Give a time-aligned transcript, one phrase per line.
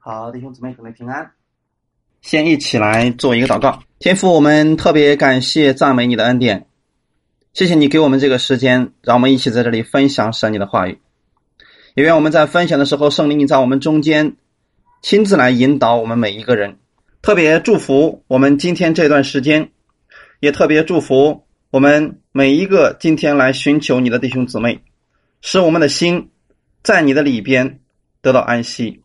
[0.00, 1.32] 好，弟兄姊妹，各位平安。
[2.22, 3.82] 先一起来做一个祷告。
[3.98, 6.68] 天父，我们特别感谢赞美你的恩典，
[7.52, 11.00] 谢谢你给我们这个时间，让我们一起在这里分享神你的话语。
[11.94, 14.36] 也愿我们在分享的时候，圣灵你在我们中间
[15.02, 16.78] 亲自来引导我们每一个人。
[17.20, 19.72] 特别祝福我们今天这段时间，
[20.38, 24.80] 也特别祝福我们每一个今天来寻求你的弟兄姊妹，
[25.40, 26.30] 使我们的心
[26.84, 27.80] 在你的里边
[28.22, 29.02] 得到安息。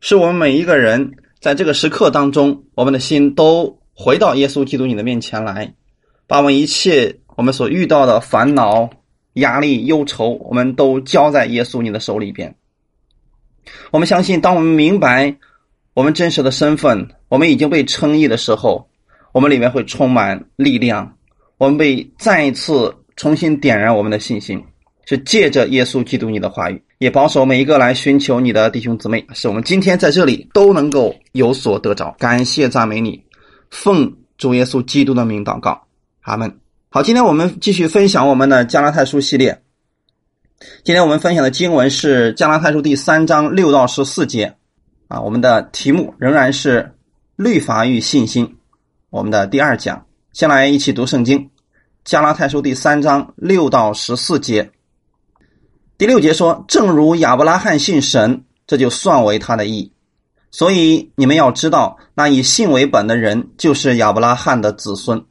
[0.00, 5.74] 是我们每一个人在这个时刻当中，我们的心都回到耶稣基督你的面前来，
[6.26, 8.90] 把我们一切我们所遇到的烦恼、
[9.34, 12.54] 压力、忧愁，我们都交在耶稣你的手里边。
[13.90, 15.36] 我们相信，当我们明白
[15.94, 18.88] 我们真实的身份，我们已经被称义的时候，
[19.32, 21.16] 我们里面会充满力量，
[21.58, 24.64] 我们被再一次重新点燃我们的信心，
[25.04, 26.82] 是借着耶稣基督你的话语。
[26.98, 32.14] 也保守每一个来寻求你的弟兄姊妹，使我们今天在这里都能够有所得着。
[32.18, 33.22] 感谢赞美你，
[33.70, 35.86] 奉主耶稣基督的名祷告，
[36.22, 36.58] 阿门。
[36.88, 39.62] 好，今天我们继续分享我们的加拉太书系列。
[40.82, 44.56] 今天我们分享的经文是加拉太书第三章六到十四节，
[45.06, 46.96] 啊，我们的题目仍然是
[47.36, 48.56] 律法与信心。
[49.10, 51.48] 我们的第二讲，先来一起读圣经，
[52.04, 54.72] 加拉太书第三章六到十四节。
[55.98, 59.90] 第六节说：“正如亚伯拉罕信神，这就算为他的义。
[60.52, 65.24] 所以你们要知道，那以信为本的人就是亚伯拉罕的子孙，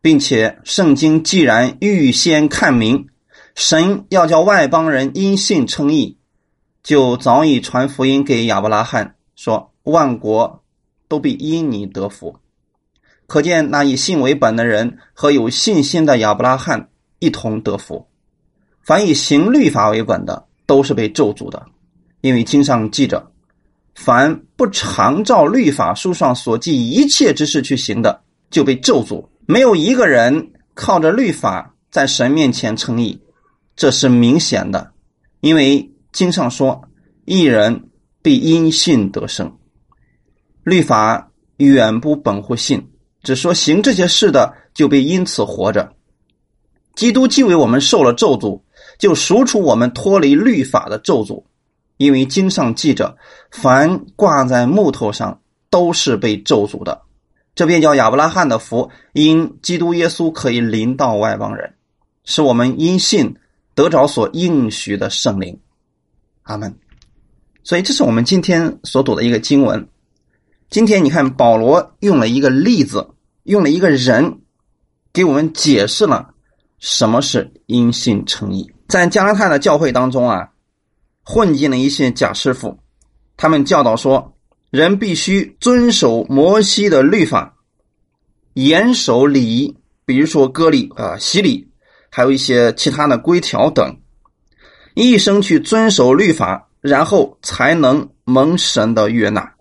[0.00, 3.08] 并且圣经既然预先看明，
[3.56, 6.16] 神要叫外邦人因信称义，
[6.84, 10.62] 就早已传福音给亚伯拉罕，说万国
[11.08, 12.36] 都必因你得福。
[13.26, 18.06] 可见那以信为本的人和有信心的亚伯拉罕一同得福。”
[18.84, 21.64] 凡以行律法为本的，都是被咒诅的，
[22.20, 23.30] 因为经上记着：
[23.94, 29.28] 凡不常照律法书上所记一切之事去行的，就被咒诅。
[29.46, 33.20] 没有一个人靠着律法在神面前称义，
[33.76, 34.92] 这是明显的，
[35.40, 36.82] 因为经上说：
[37.24, 37.88] 一人
[38.20, 39.58] 必因信得生。
[40.64, 42.88] 律法远不本乎信，
[43.22, 45.92] 只说行这些事的就被因此活着。
[46.96, 48.60] 基督既为我们受了咒诅。
[49.02, 51.42] 就赎出我们脱离律法的咒诅，
[51.96, 53.16] 因为经上记着，
[53.50, 55.40] 凡挂在木头上
[55.70, 57.02] 都是被咒诅的。
[57.56, 61.74] 这便叫亚伯拉罕的福，因基督耶稣可以临到外邦人，
[62.24, 63.34] 使我们因信
[63.74, 65.58] 得着所应许的圣灵。
[66.44, 66.72] 阿门。
[67.64, 69.88] 所以这是我们今天所读的一个经文。
[70.70, 73.08] 今天你看，保罗用了一个例子，
[73.42, 74.42] 用了一个人，
[75.12, 76.34] 给我们解释了
[76.78, 78.71] 什么是因信称义。
[78.92, 80.50] 在加拉太的教会当中啊，
[81.24, 82.78] 混进了一些假师傅，
[83.38, 84.34] 他们教导说，
[84.68, 87.56] 人必须遵守摩西的律法，
[88.52, 91.70] 严守礼仪，比如说割礼啊、洗礼，
[92.10, 93.96] 还有一些其他的规条等，
[94.92, 99.54] 一生去遵守律法，然后才能蒙神的悦纳。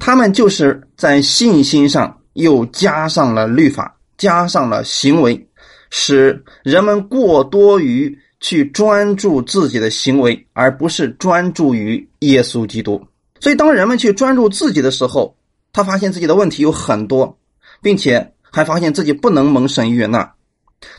[0.00, 5.47] 他们就是在信心上又加上了律法，加上了行为。
[5.90, 13.02] 使人们过多于去专注自己的行为，而不是专注于耶稣基督。
[13.40, 15.36] 所以，当人们去专注自己的时候，
[15.72, 17.38] 他发现自己的问题有很多，
[17.80, 20.34] 并且还发现自己不能蒙神悦纳。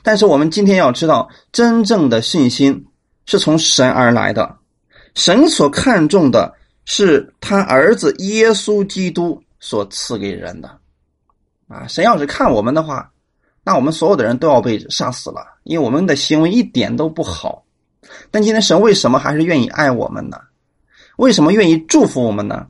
[0.04, 2.86] 但是，我们今天要知道，真正的信心
[3.26, 4.58] 是从神而来的。
[5.16, 6.54] 神所看重的
[6.86, 10.70] 是他儿子耶稣基督所赐给人的。
[11.68, 13.10] 啊，神要是看我们的话。
[13.70, 17.64] 那我们所有的人都要被杀死了，因为我们的行为一点都不好。
[18.32, 20.40] 但今天神为什么还是愿意爱我们呢？
[21.18, 22.66] 为什么愿意祝福我们呢？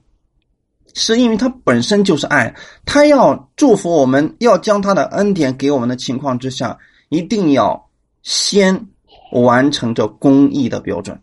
[0.93, 6.77] 是因为他本身就是爱，他要祝福我们，要将他的恩典给我们的情况之下，
[7.07, 7.89] 一定要
[8.21, 8.87] 先
[9.31, 11.17] 完成这公义的标准。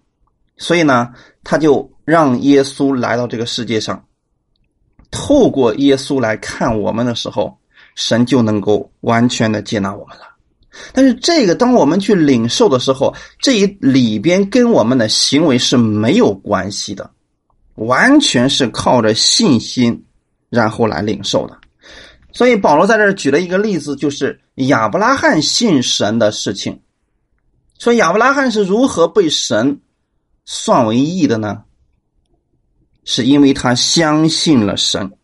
[0.56, 1.12] 所以呢，
[1.44, 4.06] 他就让耶稣来到这个世界上，
[5.10, 7.58] 透过耶稣来看我们的时候。
[7.96, 10.24] 神就能够完全的接纳我们了，
[10.92, 17.10] 但是这个当我们去领受的时候，这一里边跟我们的行为是没有关系的，
[17.76, 20.04] 完全是靠着信心
[20.50, 21.58] 然后来领受的。
[22.32, 26.82] 所以保罗在这举了一个例子，就是亚伯拉罕信神的事情。
[27.78, 29.80] 说亚伯拉罕是如何被神
[30.44, 31.62] 算为义的呢？
[33.04, 35.16] 是因为他相信了神，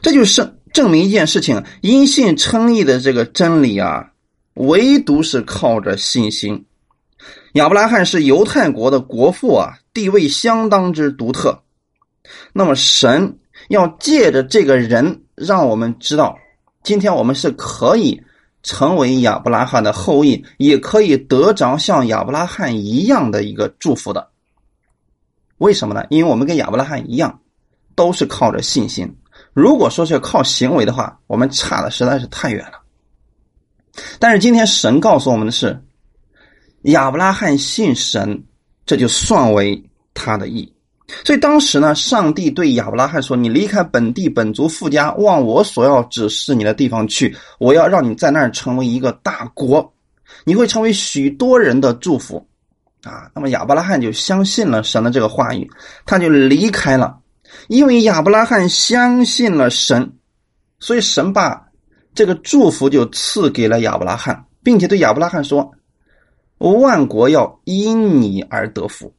[0.00, 0.54] 这就是。
[0.72, 4.12] 证明一件事情，因信称义的这个真理啊，
[4.54, 6.64] 唯独是靠着信心。
[7.54, 11.62] 亚伯拉罕是犹太国的国父啊，地位相当之独特。
[12.52, 13.38] 那么神
[13.68, 16.38] 要借着这个人，让我们知道，
[16.82, 18.22] 今天我们是可以
[18.62, 24.28] 成为亚伯拉罕的后裔，也可以得着像亚伯拉罕一样的一个祝福的。
[25.56, 26.04] 为什么呢？
[26.10, 27.40] 因为我们跟亚伯拉罕一样，
[27.96, 29.16] 都是靠着信心。
[29.52, 32.80] 如果说是靠行为的话，我们差的实在是太远了。
[34.18, 35.82] 但是今天神告诉我们的是，
[36.82, 38.44] 亚伯拉罕信神，
[38.86, 39.82] 这就算为
[40.14, 40.72] 他的义。
[41.24, 47.34] 所以当时呢，上帝对亚伯拉罕说：“你离开本地本族富家，往我所要指示你的地方去。
[47.58, 49.92] 我要让你在那儿成为一个大国，
[50.44, 52.46] 你会成为许多人的祝福。”
[53.04, 55.70] 啊，那么亚伯拉罕就相信了神的这个话语，
[56.04, 57.18] 他就离开了。
[57.68, 60.12] 因为亚伯拉罕相信了神，
[60.78, 61.68] 所以神把
[62.14, 65.70] 这个祝福就赐给了亚伯拉罕，并且对亚伯拉罕说
[66.58, 69.12] ：“万国要因你而得福。”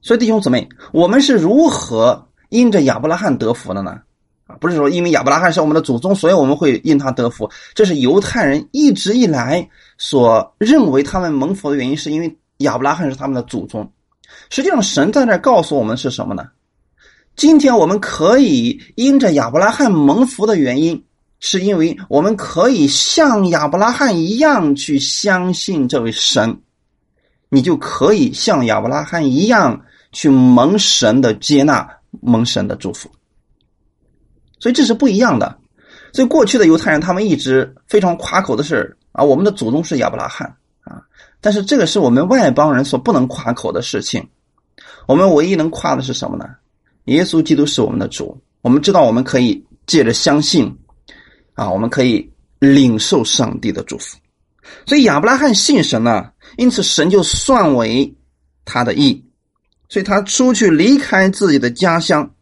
[0.00, 4.00] 所以弟兄姊妹，我们是如何因着亚伯拉罕得福的呢？
[4.46, 7.48] 啊，不是说因为亚伯拉罕是我们的祖宗，所以我们会因他得福。
[7.74, 9.68] 这是犹太人一直以来
[9.98, 13.92] 所认为他们蒙福的原因，是因为亚伯拉罕是他们的祖宗。
[14.50, 16.48] 实际上，神在那告诉我们是什么呢？
[17.34, 21.02] 今天我们可以因着亚伯拉罕蒙福的原因，
[21.40, 26.60] 是因为我们可以像亚伯拉罕一样去相信这位神，
[27.48, 29.82] 你就可以像亚伯拉罕一样
[30.12, 31.88] 去蒙神的接纳，
[32.20, 33.10] 蒙神的祝福。
[34.60, 35.58] 所以这是不一样的。
[36.12, 41.00] 所以过去的犹太人他们一直非常夸口的是啊，我们的祖宗是亚伯拉罕啊，
[41.40, 44.28] 但是这个是我们外邦人所不能夸口的事情。
[45.06, 46.44] 我们唯一能夸的是什么呢？
[47.04, 50.76] 耶稣基督是我们的主，我们知道我们可以借着相信，
[51.54, 54.16] 啊，我们可以领受上帝的祝福。
[54.86, 58.14] 所以亚伯拉罕信神呢，因此神就算为
[58.64, 59.24] 他的义。
[59.88, 62.34] 所以他出去离开自己的家乡，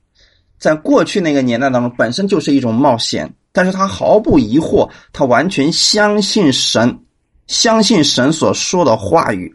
[0.57, 7.01] 在过去那个年代当中，本身就是一种冒险，但是他毫不疑惑，他完全相信神，
[7.49, 9.53] 相信神所说的话语，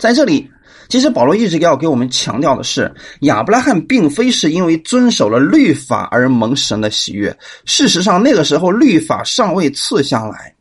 [0.00, 0.50] 在这里。
[0.88, 7.38] 其实保罗一直要给我们强调的是，亚伯拉罕并非是因为遵守了律法而蒙神的喜悦。
[7.64, 10.52] 事实上，那个时候律法尚未赐下来，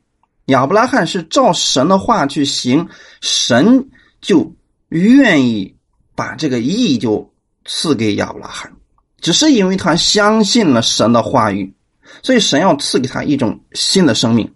[0.45, 2.87] 亚伯拉罕是照神的话去行，
[3.21, 3.83] 神
[4.21, 4.53] 就
[4.89, 5.75] 愿意
[6.13, 7.27] 把这个义就
[7.65, 8.71] 赐给亚伯拉罕。
[9.19, 11.73] 只是因为他相信了神的话语，
[12.21, 14.47] 所以神要赐给他一种新的生命，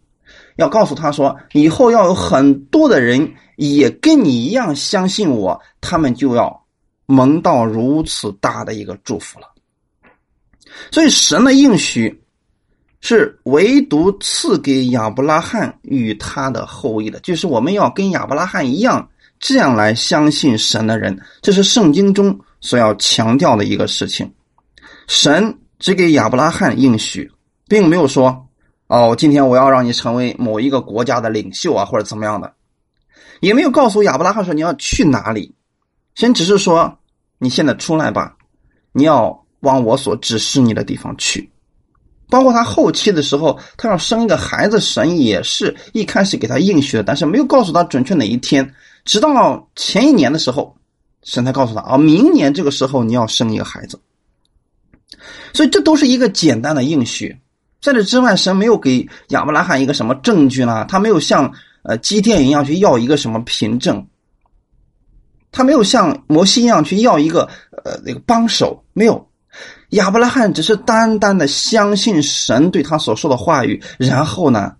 [0.57, 3.33] 要告诉他说，以后要有很多的人。
[3.55, 6.65] 也跟你一样相信我，他们就要
[7.05, 9.47] 蒙到如此大的一个祝福了。
[10.91, 12.23] 所以神的应许
[12.99, 19.07] 是唯独赐给亚伯拉罕与他的后裔的，就是我们要跟亚伯拉罕一样，
[19.39, 24.33] 这样来相信神的人，这是圣经中所要强调的一个事情。
[25.07, 27.29] 神只给亚伯拉罕应许，
[27.67, 28.47] 并没有说
[28.87, 32.51] ：“哦，今天我要让你成为某一个国家的领袖啊，或者怎么样的。”
[33.43, 35.53] 也没有告诉亚伯拉罕说你要去哪里，
[36.15, 36.97] 先只是说
[37.39, 38.37] 你现在出来吧，
[38.93, 41.51] 你要往我所指示你的地方去。
[42.29, 48.73] 包括他后期的时候，他要生一个孩子，神也是一开始给他应许的，但是没有告诉他准确哪一天。
[49.03, 50.77] 直到前一年的时候，
[51.23, 53.99] 神才告诉他啊，明年这个时候你要生一个孩子。
[55.51, 57.37] 所以这都是一个简单的应许，
[57.81, 60.85] 在这之外，神没有给亚伯拉罕一个什么证据呢？
[60.85, 61.53] 他没有像。
[61.83, 64.07] 呃，基甸一样去要一个什么凭证？
[65.51, 67.47] 他没有像摩西一样去要一个
[67.83, 69.29] 呃那个帮手，没有。
[69.89, 74.75] 亚伯拉罕只是单单的相信神对他所说的话语，然后呢，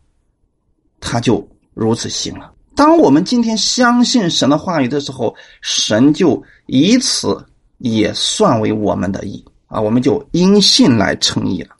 [1.00, 2.52] 他就如此行了。
[2.76, 7.46] 当我们今天相信神的话语的时候，神就以此
[7.78, 11.73] 也算为我们的义啊，我们就因信来称义了。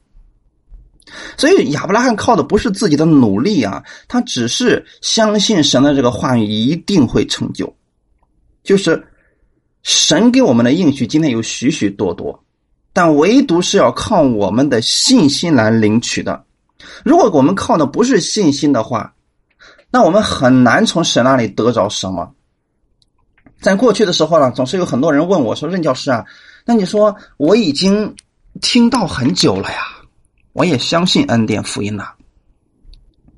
[1.38, 7.75] 所以亚伯拉罕靠的不是自己的努力啊，他只是相信神的这个话语一定会成就。
[8.63, 9.05] 就是
[9.84, 12.43] 神给我们的应许，今天有许许多多，
[12.93, 16.46] 但唯独是要靠我们的信心来领取的。
[17.03, 19.13] 如果我们靠的不是信心的话，
[19.91, 22.34] 那我们很难从神那里得着什么。
[23.62, 26.25] 在过去的时候呢，总是有很多人问我说：“任教师啊，
[26.65, 28.15] 那你说我已经
[28.62, 29.77] 听到很久了呀。”
[30.53, 32.13] 我也相信恩典福音呐，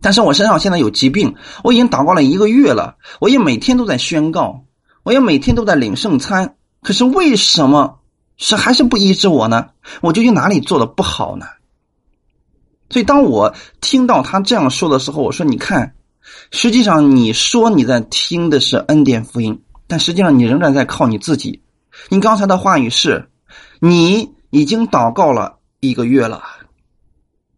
[0.01, 4.65] 但是我身上现在有疾病，我已经祷告了一个月了，我也每天都在宣告，
[5.03, 7.99] 我也每天都在领圣餐，可是为什么
[8.37, 9.69] 是还是不医治我呢？
[10.01, 11.45] 我究竟哪里做的不好呢？
[12.89, 15.95] 所以当我听到他这样说的时候，我说：“你看，
[16.51, 21.63] 实际上你说你在听的是恩典福音，但实际上你仍然在靠你自己。
[22.09, 23.29] 你刚才的话语是
[23.79, 26.43] 你已经祷告了一个月了，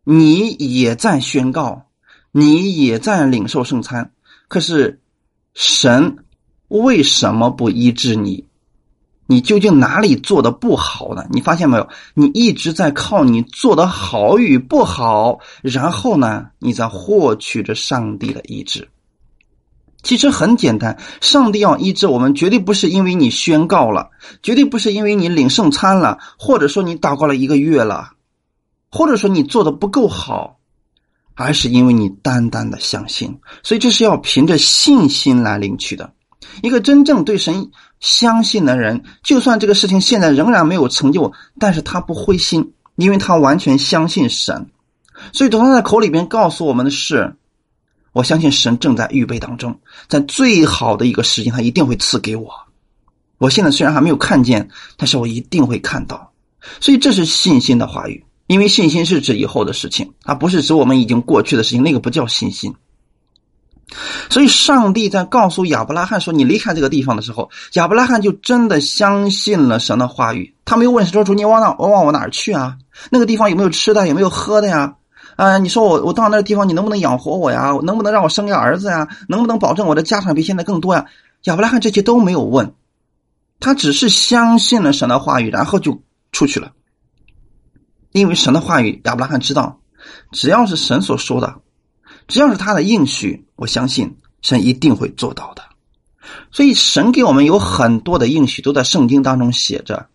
[0.09, 1.87] 你也在宣告，
[2.31, 4.13] 你也在领受圣餐，
[4.47, 5.01] 可是
[5.53, 6.19] 神
[6.69, 8.45] 为什么不医治你？
[9.25, 11.25] 你究竟哪里做的不好呢？
[11.29, 11.89] 你发现没有？
[12.13, 18.87] 你一直在靠你做的好与不好，然后呢，你在获取着上帝的医治。
[20.03, 24.09] 其实很简单，上帝要医治我们，绝对不是因为你宣告了，
[24.41, 28.11] 绝对不是因为你领圣餐了，或者说你祷告了一个月了，
[28.89, 30.59] 或者说你做的不够好，
[31.33, 33.39] 而是因为你单单的相信。
[33.63, 36.13] 所以这是要凭着信心来领取的。
[36.61, 44.69] 一个真正对神相信的人，就算这个事情现在仍然没有成就，但是他不灰心，因为他完全相信神。
[45.33, 47.35] 所以，他在口里边告诉我们的是：
[48.13, 52.49] 我相信神正在预备当中，在最好的一个时间，他一定会赐给我。
[53.39, 56.31] 我现在虽然还没有看见，但是我一定会看到。
[56.79, 62.73] 所以，这是信心的话语，因为信心是指以后的事情，它不是指我们已经过去的事情，那个不叫信心。
[64.29, 70.53] 所以，上帝在告诉亚伯拉罕说：“你离开这个地方的时候，亚伯拉罕就真的相信了神的话语。
[70.65, 71.73] 他没有问说：‘主，你往哪？
[71.79, 72.77] 我往我哪儿去啊？
[73.09, 74.05] 那个地方有没有吃的？
[74.07, 74.95] 有没有喝的呀？
[75.37, 77.77] 啊，你说我我到那个地方，你能不能养活我呀？
[77.83, 79.07] 能不能让我生个儿子呀？
[79.29, 81.05] 能不能保证我的家产比现在更多呀？’
[81.43, 82.73] 亚伯拉罕这些都没有问，
[83.61, 86.01] 他只是相信了神的话语，然后就
[86.33, 86.71] 出去了。
[88.17, 89.79] 因为神的话语，亚伯拉罕知道，
[90.31, 91.61] 只要是神所说的。”
[92.27, 95.63] 只要是他的应许，我相信神一定会做到的。
[96.51, 100.07] 所以，神给我们有很多的应许，都在圣经当中写着。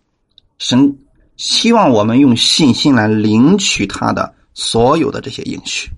[0.59, 0.99] 神
[1.39, 5.91] 希望我们用信心来领取他的所有的这些应许，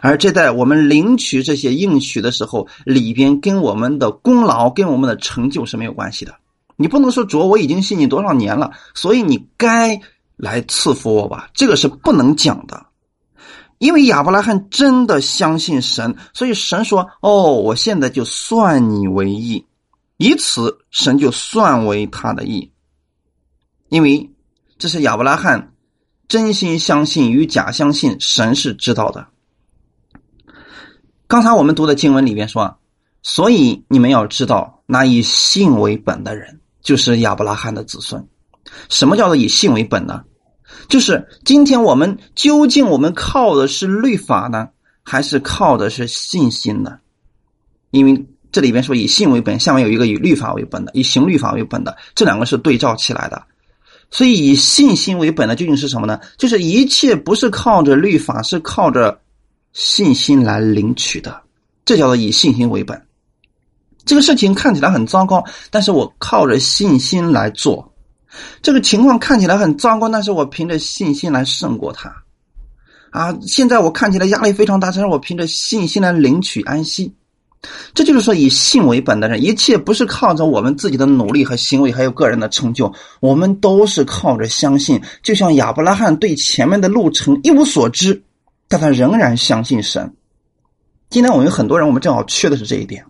[0.00, 6.36] 而这在我们领取这些应许的时候，里边跟我们的功劳、跟我们的成就是没有关系的。
[6.76, 10.00] 你不能说主，我已经信你多少年了，所以你该
[10.38, 11.50] 来赐福我吧？
[11.52, 12.86] 这个是不能讲的。
[13.78, 19.66] 因为亚伯拉罕真的相信神，所以神说：“哦，我现在就算你为义。”
[20.16, 22.72] 以此，神就算为他的义。
[23.88, 24.32] 因为
[24.78, 25.74] 这是亚伯拉罕
[26.26, 29.28] 真心相信与假相信，神是知道的。
[31.28, 32.78] 刚才我们读的经文里面说
[33.22, 38.28] ：“所以你们要知道，那以信为本的人，就是亚伯拉罕的子孙。”
[38.90, 40.24] 什么叫做以信为本呢？
[40.88, 44.68] 就是今天我们究竟我们靠的是律法呢，
[45.02, 46.98] 还是靠的是信心呢？
[47.90, 53.42] 因为这里边说以信为本，下面有一个以律法为本的，以行律法为本的，这两个是对照起来的。
[54.10, 56.20] 所以以信心为本的究竟是什么呢？
[56.38, 59.20] 就是一切不是靠着律法，是靠着
[59.72, 61.42] 信心来领取的，
[61.84, 63.06] 这叫做以信心为本。
[64.06, 67.92] 这个事情看起来很糟糕，但是我靠着信心来做。
[68.62, 72.14] 这个情况看起来很糟糕，但是我凭着信心来胜过他。
[73.10, 77.14] 啊，现在我看起来压力非常大，但是我凭着信心来领取安息。
[77.92, 85.02] 这就是说，以信为本的人，一切不是靠着我们自己的努力和行为，还有个人的成就，我们都是靠着相信。
[85.22, 88.22] 就像亚伯拉罕对前面的路程一无所知，
[88.68, 90.14] 但他仍然相信神。
[91.10, 93.04] 今天我们有很多人，我们正好缺的是这一点。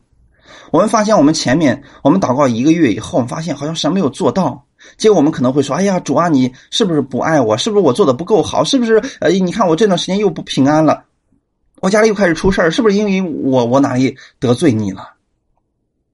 [0.70, 4.64] 我们发现，我们前面我们祷告一个月以后，我们发现好像神没有做到。
[4.96, 7.56] 结果我们可能会说：“哎呀，主啊，你是不是不爱我？
[7.56, 8.62] 是不是我做的不够好？
[8.64, 9.02] 是不是？
[9.20, 11.04] 呃，你看我这段时间又不平安了，
[11.80, 15.14] 我家里又开始出事儿，是不是因为我我哪里得罪你了？”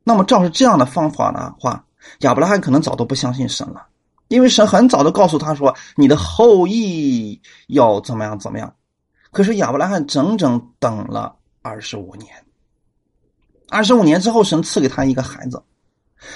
[0.02, 1.84] 那么照着这样的方法的话，
[2.20, 3.86] 亚伯拉罕可能早都不相信神了，
[4.28, 8.74] 因为神很早的告诉他说：“你的后裔要怎么样怎么样。”
[9.32, 12.30] 可是亚伯拉罕整整等了二十五年，
[13.68, 15.62] 二十五年之后，神赐给他一个孩子。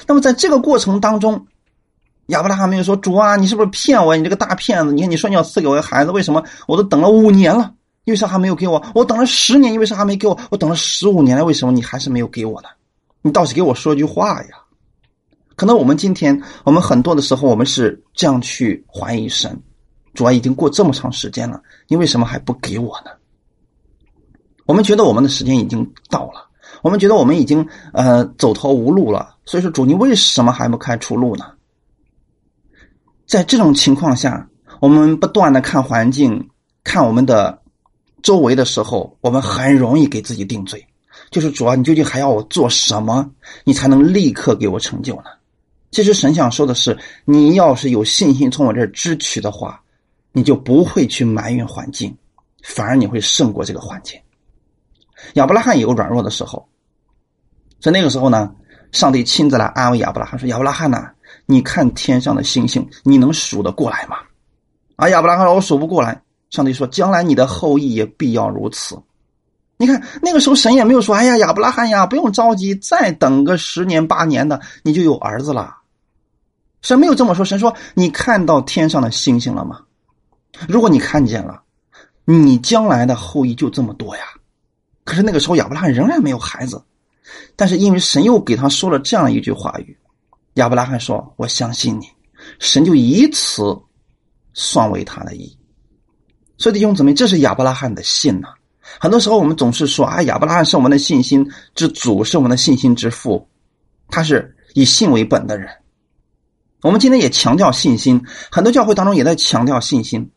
[0.06, 1.46] 那么在这个过程当中，
[2.28, 4.14] 亚伯拉罕没有说：“主啊，你是不是骗我？
[4.14, 4.92] 你这个大骗子！
[4.92, 7.72] 你看，你说你要赐给我一个孩子，为什么我都等了五年了？
[8.04, 8.82] 因为啥还没有给我？
[8.94, 10.38] 我等了十年，因为啥还没给我？
[10.50, 12.68] 我等了十五年了，为什么你还是没有给我呢？
[13.22, 14.48] 你倒是给我说句话呀！
[15.56, 19.58] 可能我们今天，我们很多的时候，我们是这样去怀疑神：
[20.12, 23.10] 主啊，已经过这么长时间了，你为什么还不给我呢？
[24.66, 26.46] 我们觉得我们的时间已经到了，
[26.82, 31.46] 我们觉得我们已经呃走投无路了，所以说主，你为什么还不开出路呢？”
[33.28, 34.48] 在这种情况下，
[34.80, 36.48] 我们不断的看环境、
[36.82, 37.60] 看我们的
[38.22, 40.82] 周围的时候，我们很容易给自己定罪，
[41.30, 43.30] 就是主啊，你究竟还要我做什么，
[43.64, 45.24] 你才能立刻给我成就呢？
[45.90, 49.78] 其实神想说的是，你要是有信心从我这儿支取的话，
[50.32, 52.16] 你就不会去埋怨环境，
[52.62, 54.18] 反而你会胜过这个环境。
[55.34, 56.66] 亚伯拉罕也有软弱的时候，
[57.78, 58.54] 在那个时候呢，
[58.90, 61.10] 上帝亲自来安慰亚伯拉罕说：“亚伯拉罕呐。”
[61.50, 64.18] 你看天上的星星，你能数得过来吗？”
[64.96, 69.00] 啊，亚伯拉罕说：“我数不过来。”上帝说：“将来你的后裔也必要如此。”
[69.78, 75.76] 你看那个时候神也没有说：“哎呀，亚伯拉罕呀，不用着急，再等个十年八年的，你就有儿子了。”
[76.82, 77.44] 神没有这么说。
[77.44, 79.80] 神说：“你看到天上的星星了吗？
[80.68, 81.62] 如果你看见了，
[82.24, 84.22] 你将来的后裔就这么多呀。”
[85.04, 86.80] 可是那个时候亚伯拉罕仍然没有孩子，
[87.56, 89.97] 但是因为神又给他说了这样一句话语，
[90.58, 92.06] 亚伯拉罕说：“我相信你。”
[92.58, 93.62] 神就以此
[94.52, 95.56] 算为他的义。
[96.56, 98.48] 所以弟兄姊妹，这是亚伯拉罕的信呐。
[99.00, 103.48] 很多时候我们总是说啊，亚伯拉罕是我们的信心之祖，是我们的信心之父，
[104.08, 105.70] 他是以信为本的人。
[106.82, 110.30] 我们今天也强调信心，很多教会当中也在强调信心，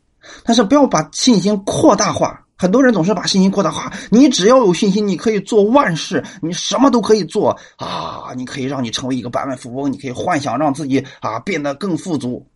[0.44, 2.46] 但是不要把信心扩大化。
[2.62, 8.34] 很多人总是把信心扩大化，你只要有信心，你可以做万事，你什么都可以做啊！
[8.38, 12.48] 你可以让你成为一个百万富翁，你可以幻想让自己啊变得更富足，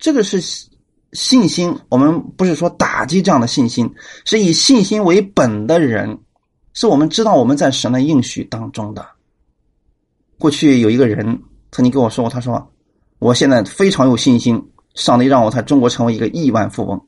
[0.00, 0.42] 这个是。
[1.12, 3.92] 信心，我们不是说打击这样的信心，
[4.24, 6.16] 是以信心为本的人，
[6.72, 9.04] 是我们知道我们在神的应许当中的。
[10.38, 12.64] 过去有一个人曾经跟我说过，他说
[13.18, 17.04] ：“我现在非常有信心，上帝让我在中国成为一个亿万富翁。”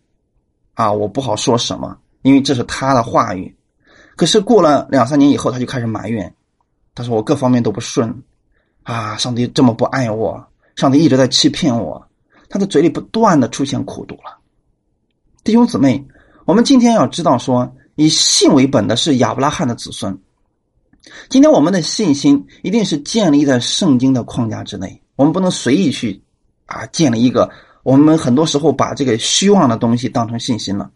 [0.75, 3.55] 啊，我不好说什么，因为这是他的话语。
[4.17, 6.35] 可是过了两三年以后，他就开始埋怨，
[6.95, 8.23] 他说：“我各方面都不顺，
[8.83, 12.07] 啊，上帝这么不爱我，上帝一直在欺骗我。”
[12.49, 14.37] 他的嘴里不断的出现苦毒了，
[15.43, 16.07] 弟兄姊妹，
[16.45, 20.19] 我们今天要知道说，以信为本的是亚伯拉罕的子孙。
[21.31, 26.23] 今天我们的信心一定是建立在圣经的框架之内，我们不能随意去
[26.67, 27.51] 啊建立一个。
[27.83, 30.91] 我们很多时候把这个虚妄的东西当成信心了。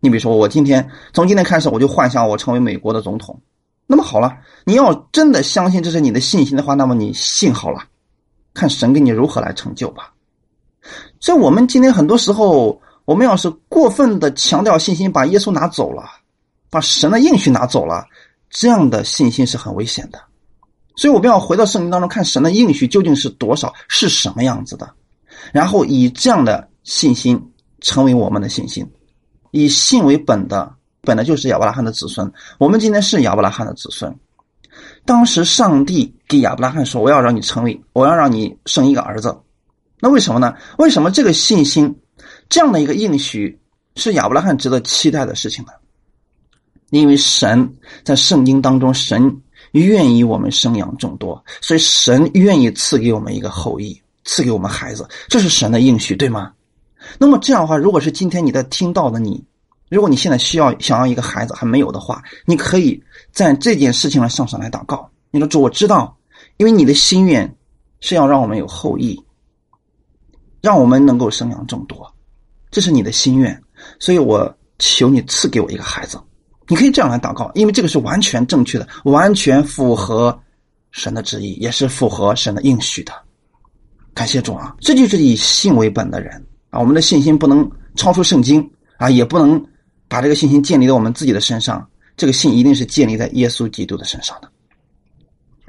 [0.00, 3.40] 你比如说，我今天从今天开始我就幻想我成为美国的总统。
[3.86, 7.82] 那么好了，你要真的相信这是你的信心的话，那么你信好了，
[8.52, 10.12] 看神给你如何来成就吧。
[11.20, 16.04] 所以，我们今天很多时候，我们要是过分的强调信心，把耶稣拿走了，
[16.70, 18.04] 把神的应许拿走了，
[18.50, 20.20] 这样的信心是很危险的。
[20.94, 24.88] 所以，我们要回到圣经当中，看神的应许究竟是多少，是什么样子的，
[25.50, 27.42] 然后以这样的信心
[27.80, 28.86] 成为我们的信心。
[29.50, 32.30] 以信为本的，本来就是亚伯拉罕的子孙。
[32.58, 34.14] 我们今天是亚伯拉罕的子孙。
[35.04, 39.36] 当时，上帝给亚伯拉罕说：“我要让你成为，我要让你生一个儿子。”
[40.00, 40.54] 那为什么呢？
[40.78, 41.98] 为什么这个信心，
[42.48, 43.58] 这样的一个应许
[43.96, 45.72] 是亚伯拉罕值得期待的事情呢？
[46.90, 56.52] 因为神在圣经当中，神愿意我们生养众多，所以神愿意赐给我们一个后裔，赐给我们孩子，这是神的应许，对吗？
[57.16, 59.42] 那么这样的话，如果是今天你在听到的你，
[59.88, 65.08] 如果你现在需要想要一个孩子还没有的话，你可以在这件事情上上来祷告。
[65.30, 66.16] 你说主，我知道，
[66.56, 67.56] 因为你的心愿
[68.00, 69.18] 是要让我们有后裔。
[70.60, 72.12] 让我们能够生养众多，
[72.68, 73.62] 这是你的心愿，
[74.00, 76.18] 所以我求你赐给我一个孩子。
[76.66, 80.36] 你可以这样来祷告，因为这个是完全正确的，完全符合
[80.90, 83.12] 神的旨意，也是符合神的应许的。
[84.12, 84.74] 感谢主啊！
[84.80, 86.80] 这就是以信为本的人啊。
[86.80, 89.64] 我们的信心不能超出圣经啊，也不能
[90.08, 91.88] 把这个信心建立在我们自己的身上。
[92.16, 94.50] 这个信一定是建立在耶稣基督的身上的。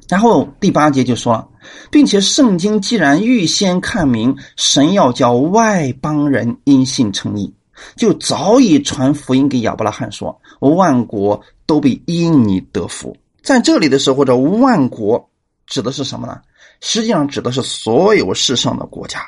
[0.07, 1.47] 然后第八节就说，
[1.91, 7.53] 并且圣经既然预先看明神要叫外邦人因信称义，
[7.95, 13.15] 就早已传福音给亚伯拉罕说，万国都被因你得福。
[13.43, 15.29] 在这里的时候，这万国
[15.67, 16.41] 指的是什么呢？
[16.81, 19.21] 实际上指的是所有世上的国家。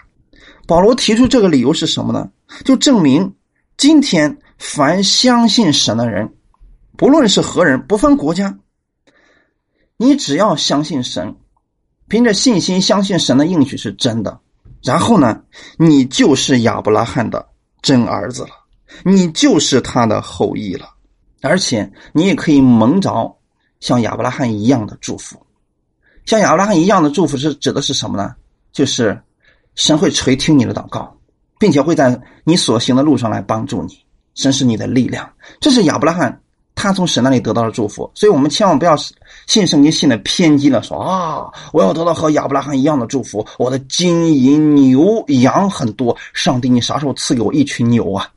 [0.72, 2.32] 保罗提出这个理由是什么呢？
[2.64, 3.36] 就证明
[3.76, 6.34] 今天凡相信神的人，
[6.96, 8.58] 不论是何人，不分国家。
[9.98, 11.36] 你只要相信神，
[12.08, 14.40] 凭着信心相信神的应许是真的，
[14.82, 15.44] 然后呢，
[15.78, 17.50] 你就是亚伯拉罕的
[17.82, 18.52] 真儿子了，
[19.04, 20.88] 你就是他的后裔了，
[21.42, 23.38] 而且你也可以蒙着
[23.82, 25.46] 像亚伯拉罕一样的祝福。
[26.24, 28.34] 像亚伯拉罕一样的祝福是指的是什么呢？
[28.72, 29.22] 就是
[29.76, 31.16] 神会垂听你的祷告，
[31.60, 33.98] 并且会在你所行的路上来帮助你，
[34.36, 35.30] 神是你的力量。
[35.60, 36.42] 这是亚伯拉罕。
[36.74, 38.96] 他从神那里得到了祝福，所以我们千万不要
[39.46, 48.28] 信圣经信的偏激了，说啊，我要得到和亚伯拉罕一样的祝福，我的金银牛羊很多，上帝你啥时候赐给我一群牛啊？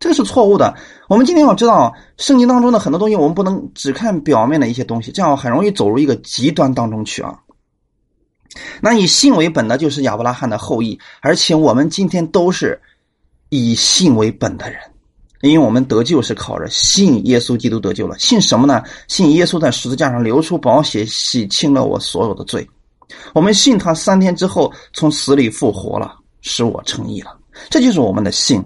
[0.00, 0.74] 这个是错误的。
[1.08, 7.38] 我们今天要知道，圣经当中的很多东西，我们不能只看表面的一些东西，这样很容易走入一个极端当中去啊。
[8.80, 12.80] 那以信为本的，就是亚伯拉罕的后裔，而且我们今天都是
[13.48, 14.80] 以信为本的人。
[15.42, 18.82] 因为我们得救是靠着信耶稣基督得救了，信什么呢？
[19.08, 22.66] 信耶稣在十字架上流出宝血，洗清了我所有的罪。
[23.34, 27.36] 我们信他三天之后从死里复活了，使我称义了。
[27.68, 28.64] 这就是我们的信。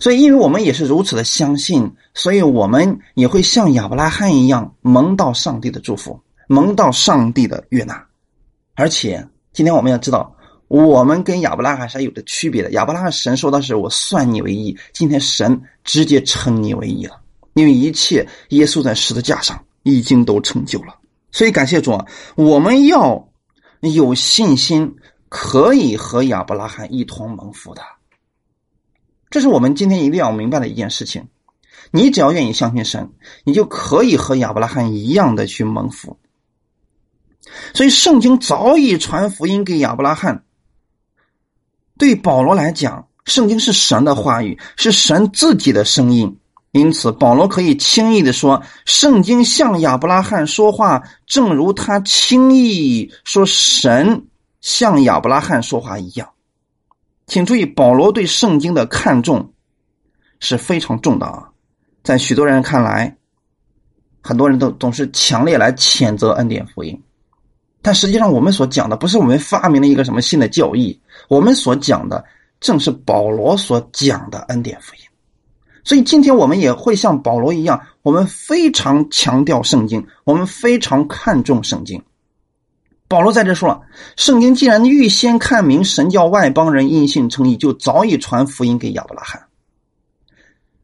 [0.00, 8.02] 所以，因为我们也是如此的相信，所以我们也会像亚伯拉罕一样蒙到上帝的祝福，蒙到上帝的悦纳。
[8.76, 10.36] 而且，今天我们要知道，
[10.68, 12.70] 我们跟亚伯拉罕是有着区别的。
[12.72, 17.18] 亚伯拉罕神说的是“我算你为义”，今天神直接称你为义了，
[17.54, 20.94] 因为一切耶稣在十字架上已经都成就了。
[21.32, 22.04] 所以，感谢主啊！
[22.34, 23.28] 我们要
[23.80, 24.96] 有信心，
[25.30, 27.82] 可以和亚伯拉罕一同蒙福的。
[29.30, 31.28] 这是我们今天一定要明白的一件事情。
[31.90, 33.10] 你只要愿意相信神，
[33.44, 36.18] 你就可以和亚伯拉罕一样的去蒙福。
[37.74, 40.44] 所以，圣经早已传福音给亚伯拉罕。
[41.98, 46.38] 对保罗来讲，圣经是神的话语，是神自己的声音。
[46.72, 54.26] 因此，保罗可以轻易的说，圣经向亚伯拉罕说话，正如他轻易说神
[54.60, 56.28] 向亚伯拉罕说话一样。
[57.26, 59.54] 请注意，保罗对圣经的看重
[60.38, 61.48] 是非常重的啊！
[62.04, 63.16] 在许多人看来，
[64.22, 67.02] 很多人都总是强烈来谴责恩典福音，
[67.86, 72.24] 但实际上，我们所讲的不是我们发明了一个什么新的教义，我们所讲的
[72.58, 75.00] 正是保罗所讲的恩典福音。
[75.84, 82.02] 所以，今天我们也会像保罗一样，我们非常强调圣经，我们非常看重圣经。
[83.06, 83.80] 保罗在这说了，
[84.16, 89.45] 圣经既然预先看明神教外邦人因信称义，就早已传福音给亚伯拉罕。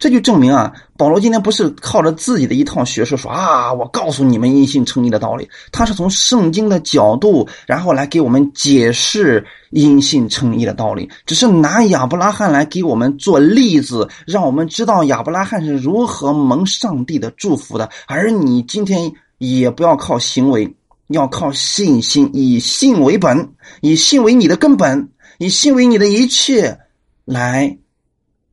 [0.03, 17.89] 这就证明啊，保罗今天不是靠着自己的一套学说说啊，我告诉你们因信称义的道理，他是从圣经的角度，然后来给我们解释因信称义的道理，只是拿亚伯拉罕来给我们做例子，让我们知道亚伯拉罕是如何蒙上帝的祝福的。
[18.09, 20.75] 而你今天也不要靠行为。
[21.11, 26.79] 要靠信心，以信为本，以信为你的根本，以信为你的一切，
[27.25, 27.77] 来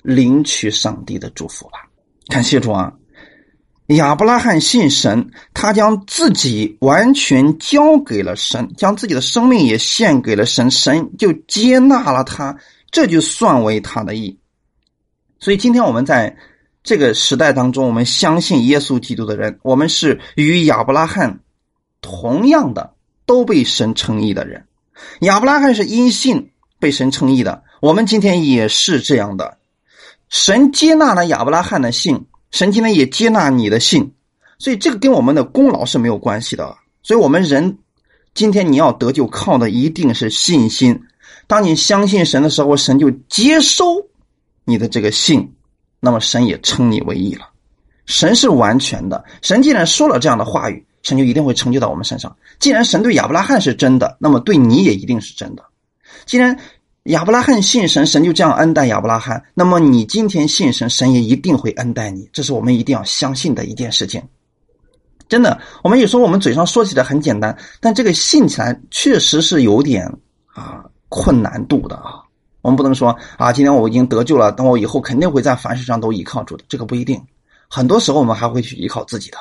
[0.01, 1.87] 领取上帝的祝福吧。
[2.27, 2.93] 感谢主啊！
[3.87, 12.57] 亚伯拉罕信神，他将自己完全交给了神，将自己的生命也献给了神，神就接纳了他，
[12.91, 14.39] 这就算为他的义。
[15.39, 16.37] 所以今天我们在
[16.83, 21.39] 这个时代当中，我们相信耶稣基督的人，我们是与亚伯拉罕。
[22.01, 22.93] 同样的，
[23.25, 24.65] 都被神称义的人，
[25.19, 27.61] 亚伯拉罕是因信被神称义的。
[27.81, 29.57] 我们今天也是这样的，
[30.29, 34.13] 神接纳了亚伯拉罕的信，神今天也接纳你的信，
[34.57, 36.77] 所以这个跟我们的功劳是没有关系的。
[37.03, 37.79] 所以，我们人
[38.33, 41.03] 今天你要得救，靠的一定是信心。
[41.47, 44.07] 当你相信神的时候，神就接收
[44.63, 45.53] 你的这个信，
[45.99, 47.49] 那么神也称你为义了。
[48.05, 50.85] 神是完全的，神既然说了这样的话语。
[51.01, 52.35] 神就一定会成就到我们身上。
[52.59, 55.63] 既然神对亚伯拉罕是真的，那么对你也一定是真的。
[56.25, 56.59] 既然
[57.03, 62.29] 亚伯拉罕信神，神就这样恩待亚伯拉罕，那么你今天信神，神也一定会恩待你。
[62.33, 64.21] 这是我们一定要相信的一件事情。
[65.27, 70.05] 真的，我们有时候我们嘴上说起来很简单，但这个信起来确实是有点
[70.47, 72.21] 啊困难度的啊。
[72.61, 77.19] 我们不能说啊，今天我已经得救了，等我以后肯定会在凡事上都依靠主的，这个不一定。
[77.69, 79.37] 很多时候我们还会去依靠自己的。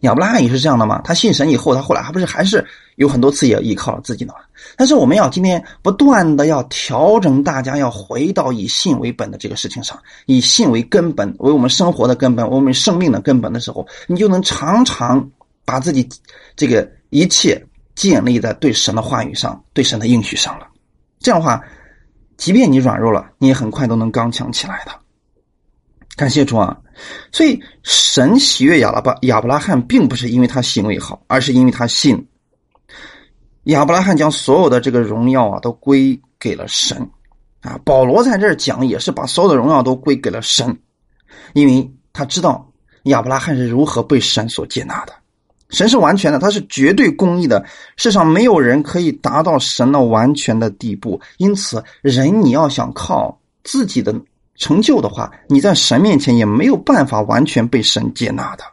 [0.00, 1.00] 亚伯拉罕也是这样的嘛？
[1.02, 2.64] 他信神以后，他后来还不是还是
[2.96, 4.40] 有很多次也依靠了自己的嘛？
[4.76, 15.30] 但是我们要今天不断的要调整，大家要回到以信为本的这个事情上，以信为根本，为我们生活的根本，为我们生命的根本的时候，你就能常常
[15.64, 16.08] 把自己
[16.56, 20.66] 这个一切建立在对神的话语上，对神的应许上了。
[21.18, 21.62] 这样的话，
[22.36, 24.92] 即便你软弱了，你也很快都能刚强起来的。
[26.16, 26.76] 感谢主啊！
[27.32, 32.26] 所以神喜悦亚拉巴亚伯拉罕，并不是因为他行为好，而是因为他信。
[33.64, 37.10] 亚伯拉罕将所有的这个荣耀啊，都归给了神
[37.60, 37.78] 啊。
[37.84, 40.78] 保罗在这儿讲，也是把所有的荣耀都归给了神，
[41.52, 42.70] 因为他知道
[43.04, 45.12] 亚伯拉罕是如何被神所接纳的。
[45.68, 47.64] 神是完全的，他是绝对公义的，
[47.96, 51.20] 世上没有人可以达到神的完全的地步。
[51.38, 54.12] 因此，人你要想靠自己的。
[54.60, 58.64] 成就的话，你在神面前也没有办法完全被神接纳的。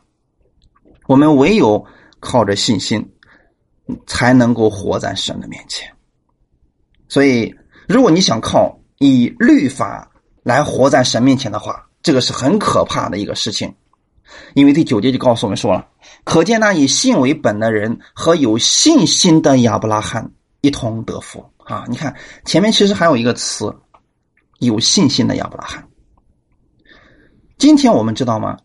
[1.08, 1.84] 我们唯有
[2.20, 3.10] 靠着信心，
[4.06, 5.90] 才能够活在神的面前。
[7.08, 7.56] 所以，
[7.88, 10.12] 如果你想靠以律法
[10.44, 13.74] 来活在神面前的话，这个是很可怕的一个事情。
[14.56, 15.88] 因为第九节就告诉我们说了，
[16.26, 21.86] 可见那以信为本的人和有信心的亚伯拉罕一同得福啊！
[21.88, 23.74] 你看前面其实还有一个词。
[24.60, 25.88] 有信心的亚伯拉罕。
[27.58, 28.58] 今天我们知道吗？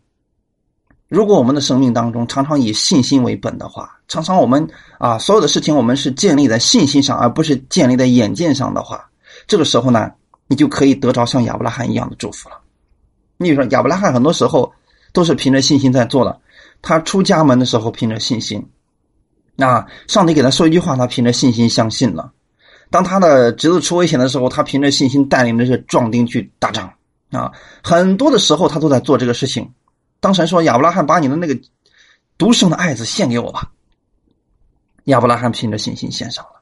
[1.07, 9.09] 如果我们的生命当中常常以信心为本的话，常常我们啊所有的事情我们是建立在信心上，而不是建立在眼见上的话，
[9.47, 10.11] 这个时候呢，
[10.47, 12.59] 你就可以得着像亚伯拉罕一样的祝福了。
[13.37, 14.73] 你比如说，亚伯拉罕很多时候
[15.11, 16.39] 都是凭着信心在做的。
[16.81, 18.67] 他出家门的时候凭着信心，
[19.55, 22.31] 那上帝给他说一句话，他凭着信心相信了。
[22.93, 26.93] 当他的侄子出危险的时候，他凭着信心带领着这壮丁去打仗
[27.31, 27.51] 啊。
[27.83, 29.73] 很多的时候他都在做这个事情。
[30.19, 31.59] 当神说：“亚伯拉罕，把你的那个
[32.37, 33.71] 独生的爱子献给我吧。”
[35.05, 36.61] 亚伯拉罕凭着信心献上了，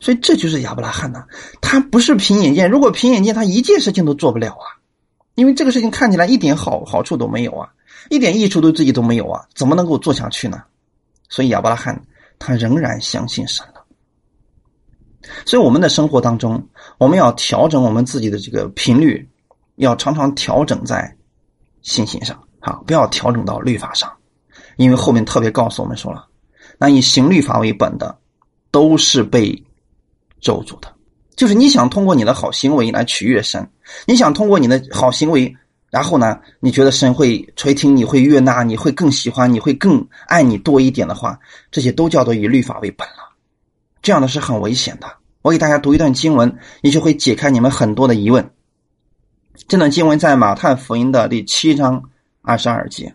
[0.00, 1.26] 所以这就是亚伯拉罕呐。
[1.60, 4.80] 他不是凭眼见，如果凭眼见，他一件事情都做不了啊，
[5.34, 7.68] 因为这个事情看起来一点好好处都没有啊，
[8.08, 10.62] 一点益处对自己都没有啊，怎么能够做下去呢？
[11.28, 12.02] 所以亚伯拉罕
[12.38, 13.77] 他仍然相信神了。
[15.44, 19.28] 所以我们的生活当中，我们要调整我们自己的这个频率，
[19.76, 21.16] 要常常调整在
[21.82, 22.38] 信心上。
[22.60, 24.12] 好，不要调整到律法上，
[24.76, 26.26] 因为后面特别告诉我们说了，
[26.78, 28.18] 那以行律法为本的，
[28.70, 29.64] 都是被
[30.40, 30.92] 咒诅的。
[31.36, 33.70] 就是你想通过你的好行为来取悦神，
[34.06, 35.54] 你想通过你的好行为，
[35.88, 41.38] 然后呢，你觉得神会垂听，你会悦纳，你会更喜欢，你会更爱你多一点的话，
[41.70, 43.27] 这些都叫做以律法为本了。
[44.02, 45.16] 这样的是很危险的。
[45.42, 48.50] 我给大家读一段经文，也就会解开你们很多的疑问。
[49.66, 52.04] 这段经文在马太福音的第七章。
[52.40, 53.14] 二十二节，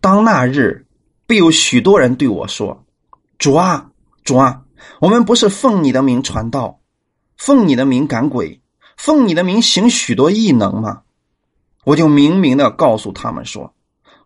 [0.00, 0.84] 当那日，
[1.28, 2.84] 必有许多人对我说
[3.38, 3.92] ：“主啊，
[4.24, 4.62] 主啊，
[5.00, 6.80] 我们不是奉你的名传道，
[7.36, 8.62] 奉你的名赶鬼，
[8.96, 11.02] 奉你的名行许多异能吗？”
[11.84, 13.72] 我就明明的告诉他们说：“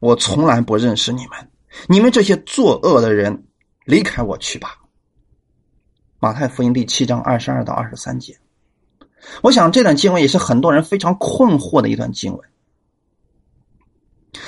[0.01, 1.51] 我从来不认识你们，
[1.87, 3.45] 你们这些作恶的人，
[3.85, 4.79] 离开我去吧。”
[6.25, 8.35] 马太福音第七章二十二到二十三节，
[9.43, 12.49] 我想这段经文也是很多人非常困惑的一段经文。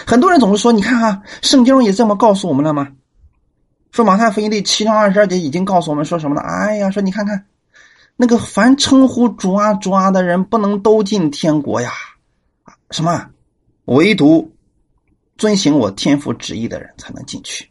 [0.06, 2.88] 很多人总是说：“你看啊，圣经也这么告诉我们了吗？”
[3.92, 6.40] 说马太福音第七章二十二节已经告诉我们说什么呢？
[6.40, 7.44] 哎呀，说你看看，
[8.16, 11.92] 那个凡称呼主啊主啊的人，不能都进天国呀。
[12.90, 13.28] 什么？
[13.84, 14.50] 唯独
[15.36, 17.68] 遵行我天父旨意的人才能进去。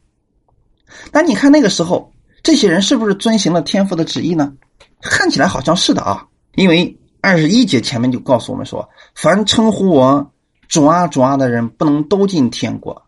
[1.11, 2.11] 但你看那个时候，
[2.45, 4.53] 这些人是不是遵行了天父的旨意呢？
[5.01, 10.31] 看起来好像是的啊，因为二十一节前面就告诉我们说：“凡称呼我。”
[10.69, 13.01] 主啊主啊的人不能都进天国，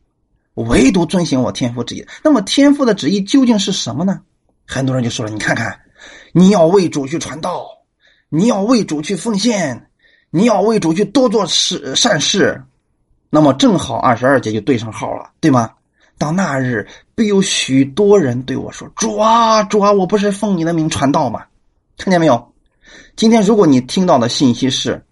[0.55, 2.03] 唯独遵行我天父旨意。
[2.23, 4.21] 那么天父的旨意究竟是什么呢？
[4.65, 5.81] 很多人就说了：“你看看，
[6.33, 7.67] 你要为主去传道，
[8.29, 9.91] 你要为主去奉献，
[10.31, 12.59] 你要为主去多做事善事。”
[13.29, 15.69] 那么正好二十二节就对上号了，对吗？
[16.17, 21.45] 到那日必有许多人对我说：“主啊主啊，我不是奉你的名传道吗？”
[21.97, 22.53] 看见没有？
[23.15, 25.03] 今天如果你听到的信息是。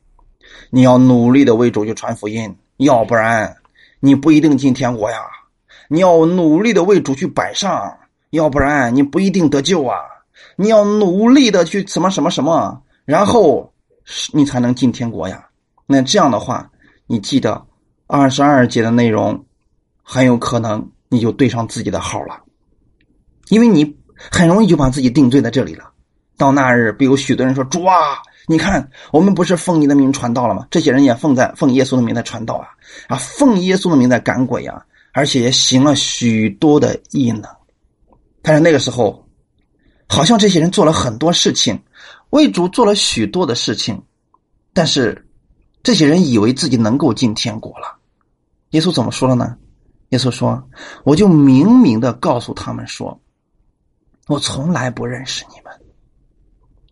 [0.71, 3.55] 你要努力的为主去传福音，要不然
[4.01, 5.21] 你不一定进天国呀。
[5.87, 7.97] 你要努力的为主去摆上，
[8.31, 9.97] 要不然你不一定得救啊。
[10.57, 13.71] 你要努力的去什么什么什么，然后
[14.33, 15.47] 你才能进天国呀。
[15.85, 16.69] 那这样的话，
[17.07, 17.63] 你记得
[18.07, 19.45] 二十二节的内容，
[20.01, 22.41] 很有可能你就对上自己的号了，
[23.49, 25.91] 因为你很容易就把自己定罪在这里了。
[26.37, 27.95] 到那日，必有许多人说：“主啊。”
[28.47, 30.67] 你看，我们不是奉你的名传道了吗？
[30.69, 32.67] 这些人也奉在奉耶稣的名在传道啊，
[33.07, 37.43] 啊，奉耶稣的名在赶鬼啊，而且也行了许多的异能。
[38.43, 39.27] 但是那个时候，
[40.07, 41.81] 好像这些人做了很多事情，
[42.29, 43.99] 为主做了许多的事情，
[44.73, 45.27] 但是
[45.81, 47.97] 这些人以为自己能够进天国了。
[48.71, 49.57] 耶稣怎么说了呢？
[50.09, 50.69] 耶稣说
[51.03, 53.19] ：“我就明明的告诉他们说，
[54.27, 55.73] 我从来不认识你们。”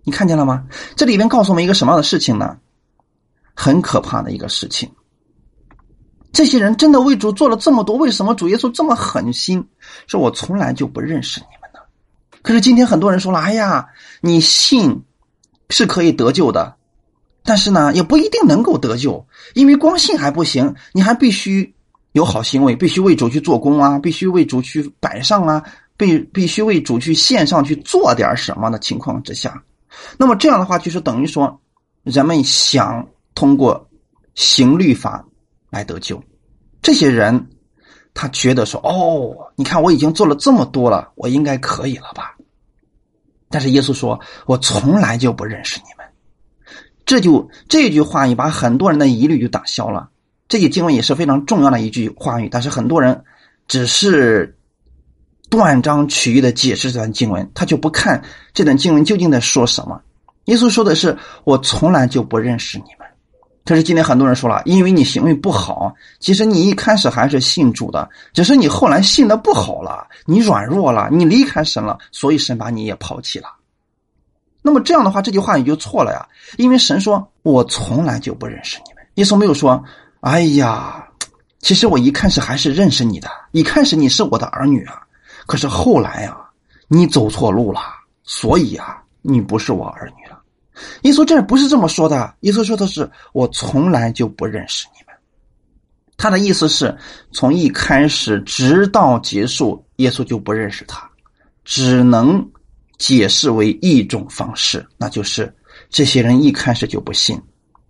[0.04, 0.66] 你看见了吗？
[0.96, 2.58] 这里边告诉我们一个什么样的事情呢？
[3.56, 4.92] 很可怕的一个事情。
[6.34, 9.70] 这些人真的为主做了这么多，为什么主耶稣这么狠心，
[10.08, 11.80] 说我从来就不认识你们呢？
[12.42, 15.04] 可是今天很多人说了：“哎呀，你信
[15.70, 16.76] 是可以得救的，
[17.44, 21.76] 但是呢，也不一定能够得救，因为光信还不行，你还必须
[22.14, 25.64] 有好行为，必须为主去做工啊，必须为主去摆上啊，
[25.98, 29.64] 必必须为主去献上去做点什么的情况之下。”
[30.18, 31.62] 那么这样的话，就是等于说，
[32.04, 33.88] 人们想通过
[34.34, 35.24] 行律法
[35.70, 36.24] 来得救。
[36.82, 37.48] 这些人
[38.14, 42.36] 他觉得说：“哦，你看我已经做了这么多了，我应该可以了吧？”
[43.50, 46.06] 但是耶稣说：“我从来就不认识你们。”
[47.06, 50.10] 这就这句话语把很多人的疑虑就打消了。
[50.48, 53.24] 这句经文也是非常重要的一句话语，但是很多人
[53.68, 54.58] 只是。
[55.50, 58.20] 断章取义的解释这段经文，他就不看
[58.56, 60.02] 这段经文究竟在说什么。
[60.46, 63.08] 耶稣说的是：“我从来就不认识你们。”
[63.64, 73.48] 可是今天很多人说了，因为你行为不好，其实你一开始还是信主的，只是你后来信的不好了，你软弱了，你离开神了，所以神把你也抛弃了。
[74.64, 76.28] 那么这样的话，这句话也就错了呀，
[76.58, 79.84] 因为神说：“我从来就不认识你们。”耶稣没有说
[80.24, 81.06] ：“哎呀，
[81.60, 85.02] 其实我一开始还是认识你的，一开始你是我的儿女啊，
[85.46, 86.50] 可是后来啊，
[86.88, 87.82] 你走错路了，
[88.24, 90.40] 所以啊，你不是我儿女了。”
[91.04, 95.14] 耶稣这不是这么说的，耶稣说的是我从来就不认识你们。
[96.16, 96.98] 他的意思是
[97.34, 101.06] 从一开始直到结束，耶稣就不认识他，
[101.66, 102.50] 只能
[102.98, 105.54] 解释为一种方式，那就是
[105.90, 107.38] 这些人一开始就不信，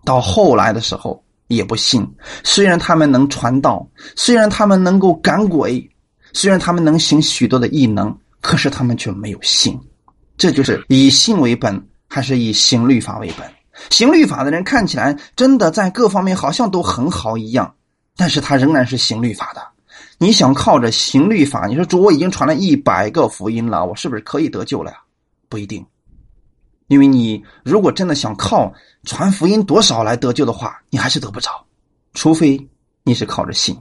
[0.03, 1.22] 到后来的时候
[1.55, 2.07] 也不信。
[2.43, 5.89] 虽然他们能传道，虽然他们能够赶鬼，
[6.33, 9.79] 虽然他们能行许多的异能，可是他们却没有信。
[10.37, 11.81] 这就是以信为本。
[12.05, 13.51] 还是以行律法为本，
[13.89, 17.73] 行律法的人看起来真的在各方面好像都很好一样，
[18.15, 19.63] 但是他仍然是行律法的。
[20.19, 24.97] 你想靠着行律法，你说主我已经传了一百个福音了，我是不是可以得救了呀？
[25.49, 25.83] 不一定，
[26.93, 28.71] 因为你如果真的想靠
[29.03, 31.49] 传福音多少来得救的话，你还是得不着，
[32.13, 32.69] 除非
[33.01, 33.75] 你是靠着信。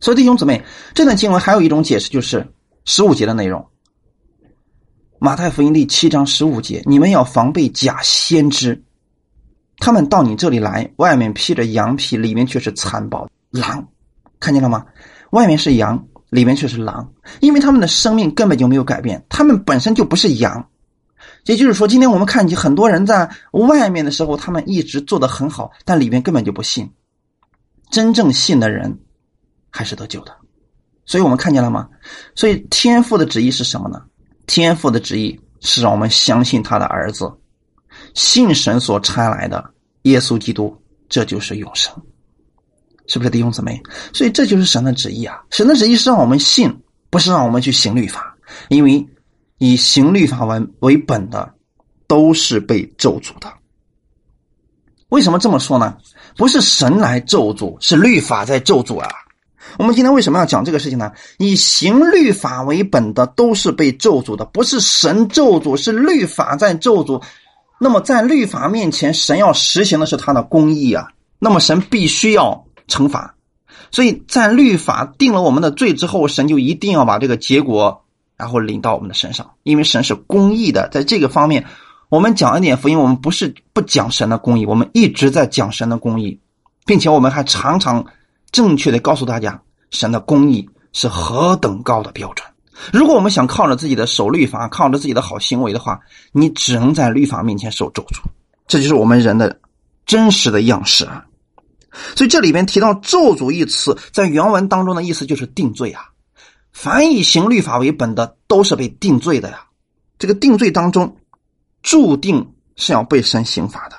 [0.00, 2.52] 所以弟兄姊妹，这段经文还有一种解释，就是
[2.84, 3.64] 十五节的内容。
[5.20, 8.82] 马太福音第七章十五节：你们要防备假先知，
[9.78, 13.86] 他们到你这里来，外面披着羊皮，里面却是残暴狼。
[14.40, 14.84] 看见了吗？
[15.30, 20.68] 外面是羊，里面却是狼，因为他们的生命根本就没有改变，他们本身就不是羊。
[21.46, 26.88] 也就是说，今天我们看见很多人在外面的时候，他们一直做的很好，但里面根本就不信。
[27.90, 28.98] 真正信的人
[29.70, 30.36] 还是得救的。
[31.04, 31.88] 所以我们看见了吗？
[32.34, 34.02] 所以天父的旨意是什么呢？
[34.46, 37.32] 天父的旨意是让我们相信他的儿子，
[38.14, 40.76] 信神所差来的耶稣基督，
[41.08, 41.94] 这就是永生，
[43.06, 43.80] 是不是弟兄姊妹？
[44.12, 45.40] 所以这就是神的旨意啊！
[45.50, 46.76] 神的旨意是让我们信，
[47.08, 48.36] 不是让我们去行律法，
[48.68, 49.06] 因为
[49.58, 51.54] 以行律法为为本的，
[52.06, 53.52] 都是被咒诅的。
[55.08, 55.96] 为什么这么说呢？
[56.36, 59.08] 不是神来咒诅，是律法在咒诅啊！
[59.78, 61.12] 我们今天为什么要讲这个事情呢？
[61.38, 67.22] 以行律法为本的都是被咒诅的，不是神咒诅，是律法在咒诅。
[67.78, 71.08] 那么在律法面前，神要实行的是他的公义啊。
[71.38, 73.34] 那么神必须要惩罚，
[73.90, 78.05] 所以在律法定了我们的罪之后，神就一定要把这个结果
[78.36, 80.88] 然后领到我们的身上，因为神是公义的。
[80.90, 81.64] 在这个方面，
[82.08, 86.40] 我们讲一点福音，我们不是不讲神的公义，我们一直在讲神的公义，
[86.84, 88.04] 并且我们还常常。
[88.52, 92.46] 正确的告诉大家，神的公义是何等高的标准。
[92.92, 96.00] 如果我们想靠着自己的守律法，靠着自己的好行为的话，
[96.32, 98.20] 你只能在律法面前受咒诅。
[98.66, 99.60] 这就是我们人的
[100.06, 101.26] 真实的样式啊！
[102.14, 106.02] 所以这里边提到“咒诅”一词，在原文当中的意思就是定罪啊。
[106.76, 109.66] 凡以行律法为本的，都是被定罪的呀。
[110.18, 111.16] 这个定罪当中，
[111.82, 113.96] 注定是要被神刑罚的。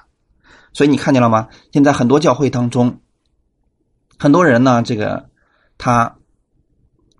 [0.73, 1.47] 所以你看见了吗？
[1.73, 3.01] 现在很多教会当中。
[4.19, 5.27] 很多人呢，这个
[5.79, 6.17] 他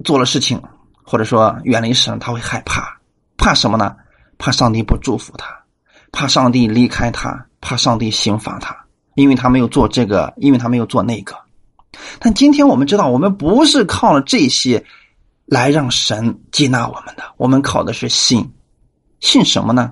[0.05, 0.61] 做了事情，
[1.03, 3.01] 或者说远离神，他会害怕，
[3.35, 3.95] 怕什么呢？
[4.37, 5.63] 怕上帝不祝福他，
[6.11, 8.77] 怕上帝离开他，怕上帝刑罚他，
[9.15, 11.35] 因为他没有做这个，因为他没有做那个。
[12.19, 14.85] 但今天我们知道，我们不是靠了这些
[15.47, 18.53] 来让神接纳我们的，我们靠的是信，
[19.19, 19.91] 信什么呢？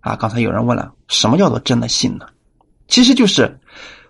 [0.00, 2.26] 啊，刚才有人问了，什么叫做真的信呢？
[2.88, 3.60] 其实就是。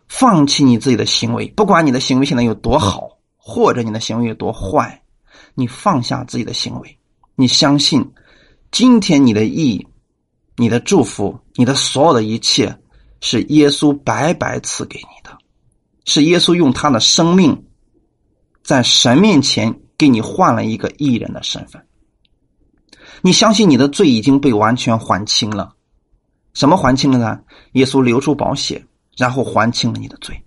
[0.09, 5.03] 放弃你自己的行为，不管你的行为现在有多好，或者你的行为有多坏，
[5.55, 6.99] 你放下自己的行为，
[7.35, 8.13] 你相信
[8.71, 9.87] 今天你的意义、
[10.57, 12.79] 你的祝福、你的所有的一切
[13.23, 15.35] 是耶稣白白赐给你的，
[16.05, 17.65] 是耶稣用他的生命
[18.63, 21.87] 在神面前给你换了一个艺人的身份。
[23.21, 25.75] 你相信你的罪已经被完全还清了，
[26.55, 27.41] 什么还清了呢？
[27.73, 28.85] 耶稣流出宝血。
[29.19, 30.43] 然后还清了你的罪，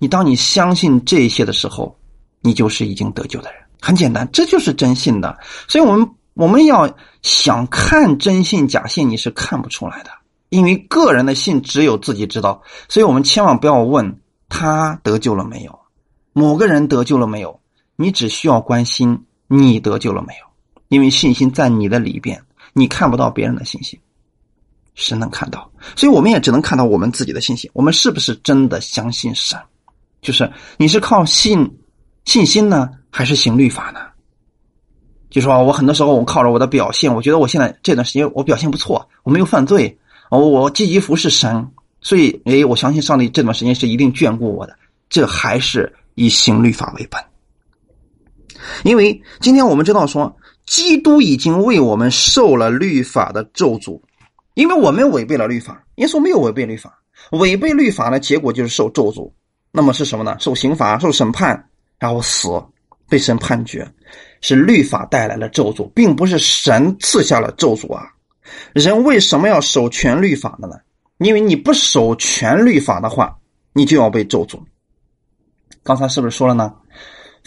[0.00, 1.96] 你当你相信这些的时候，
[2.40, 3.62] 你就是已经得救的人。
[3.80, 5.38] 很简单，这就是真信的。
[5.68, 10.10] 所以，我们我们要想看真信假信，你是看不出来的，
[10.48, 12.60] 因为个人的信只有自己知道。
[12.88, 15.78] 所以我们千万不要问他得救了没有，
[16.32, 17.60] 某个人得救了没有，
[17.96, 20.46] 你只需要关心你得救了没有，
[20.88, 22.42] 因为信心在你的里边，
[22.72, 23.98] 你看不到别人的信心。
[24.94, 27.70] 神能看到，所以我们也只能看到我们自己的信心。
[27.74, 29.58] 我们是不是真的相信神？
[30.22, 31.78] 就是你是靠信
[32.24, 34.00] 信心呢，还是行律法呢？
[35.28, 39.98] 就说我很多时候我靠着我的表现，我觉得我现在这段时间我表现不错，我没有犯罪，
[40.30, 41.70] 我我积极服侍神，
[42.00, 44.74] 所以，哎，我相信上帝这段时间是一定眷顾我的。
[45.10, 47.22] 这还是以行律法为本，
[48.84, 50.34] 因为今天我们知道说，
[50.66, 54.00] 基督已经为我们受了律法的咒诅，
[54.54, 55.84] 因为我们违背了律法。
[55.96, 56.98] 耶稣没有违背律法，
[57.32, 59.30] 违背律法的结果就是受咒诅。
[59.72, 60.36] 那么是什么呢？
[60.38, 62.48] 受刑罚、受审判，然后死，
[63.08, 63.86] 被神判决，
[64.40, 68.10] 是律法带来了咒诅，并不是神赐下了咒诅啊。
[68.72, 70.76] 人为什么要守全律法的呢？
[71.18, 73.36] 因为你不守全律法的话，
[73.72, 74.58] 你就要被咒诅。
[75.82, 76.72] 刚才是不是说了呢？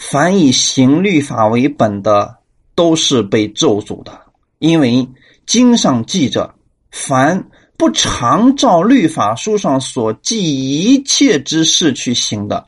[0.00, 2.38] 凡以行律法为本的，
[2.74, 4.18] 都是被咒诅的，
[4.58, 5.06] 因为
[5.44, 6.54] 经上记着，
[6.90, 12.66] 凡不常照律法书上所记一切之事去行的，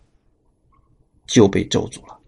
[1.27, 2.19] 就被咒诅了。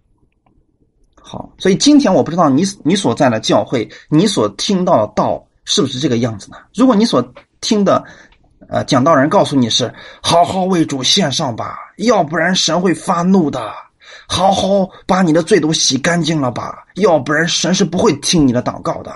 [1.21, 6.57] 好，所以今天我不知道你你所在的教会，你所听到的道是不是这个样子呢？
[6.75, 7.23] 如果你所
[7.61, 8.03] 听的，
[8.71, 9.93] 呃，讲道人告诉你是
[10.23, 11.77] 好好为主献上吧。
[11.99, 13.71] 要不然神会发怒的，
[14.27, 19.15] 好好把你的罪都洗干净了吧，要不然神是不会听你的祷告的。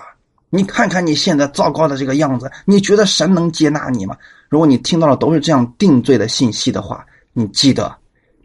[0.50, 4.16] 你看看你现在糟糕的这个样子，你觉得神能接纳你吗？
[4.48, 7.94] 如果你听到的都是这样定罪的信息的话，你记得，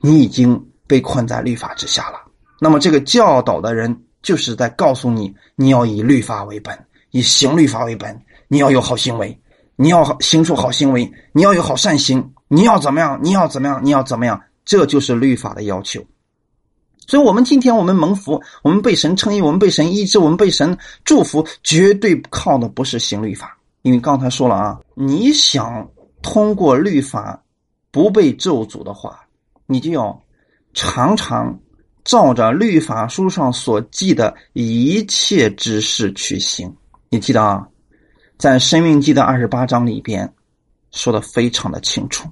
[0.01, 2.19] 你已经被困在律法之下了。
[2.59, 6.77] 那么这个教导的人就是在告诉你，你要以律法为本，
[7.11, 9.37] 以行律法为本，你要有好行为，
[9.77, 12.33] 你要行出好行为，你要有好善行。
[12.49, 13.19] 你要怎么样？
[13.23, 13.79] 你要怎么样？
[13.83, 14.39] 你要怎么样？
[14.65, 16.03] 这就是律法的要求。
[17.05, 23.57] 所以，我们今天我们蒙福，我们被神称义，我们被神医治，我们被神祝福，绝对靠的不是行律法。
[23.81, 25.85] 因为刚才说了啊，你想
[26.21, 27.43] 通过律法
[27.91, 29.19] 不被咒诅的话，
[29.65, 30.17] 你就要
[30.73, 31.59] 常常
[32.05, 36.73] 照着律法书上所记的一切之事去行。
[37.09, 37.67] 你记得啊，
[38.37, 40.33] 在《生命记》的二十八章里边
[40.91, 42.29] 说的非常的清楚。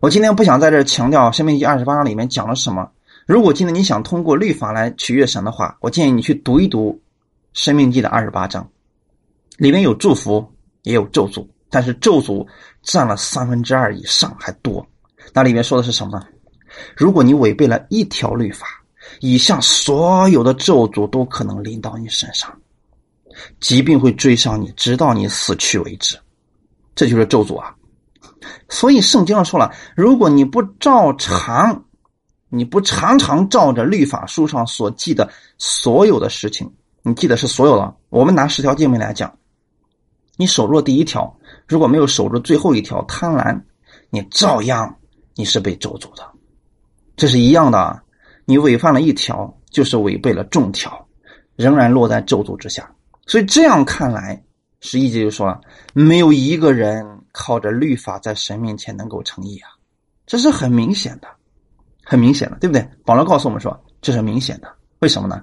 [0.00, 2.90] 我今天不想在这强调《生命记》二十八章里面讲了什么。
[3.30, 6.90] 如果今天你想通过律法来取悦神的话，我建议你去读一读
[7.52, 8.68] 《生命记》的二十八章，
[9.56, 10.44] 里面有祝福
[10.82, 12.44] 也有咒诅，但是咒诅
[12.82, 14.84] 占了三分之二以上还多。
[15.32, 16.20] 那里面说的是什么？
[16.96, 18.66] 如果你违背了一条律法，
[19.20, 22.52] 以下所有的咒诅都可能临到你身上，
[23.60, 26.18] 疾病会追上你，直到你死去为止。
[26.96, 27.72] 这就是咒诅啊！
[28.68, 31.84] 所以圣经上说了，如果你不照常，
[32.50, 36.70] 你不常常照着律法书上所记的所有的事情，
[37.02, 37.96] 你记得是所有的。
[38.10, 39.32] 我们拿十条诫命来讲，
[40.36, 41.34] 你守住了第一条，
[41.66, 43.58] 如果没有守住最后一条贪婪，
[44.10, 44.94] 你照样
[45.34, 46.28] 你是被咒诅的。
[47.16, 48.02] 这是一样的，
[48.44, 51.08] 你违反了一条，就是违背了众条，
[51.56, 52.90] 仍然落在咒诅之下。
[53.26, 54.42] 所以这样看来，
[54.80, 55.60] 十一节就说了，
[55.94, 57.16] 没有一个人。
[57.32, 59.70] 靠着律法在神面前能够成义啊，
[60.26, 61.28] 这是很明显的，
[62.10, 62.84] 很明显的，对不对？
[63.04, 64.68] 保罗告诉我们说，这是明显的。
[64.98, 65.40] 为什么呢？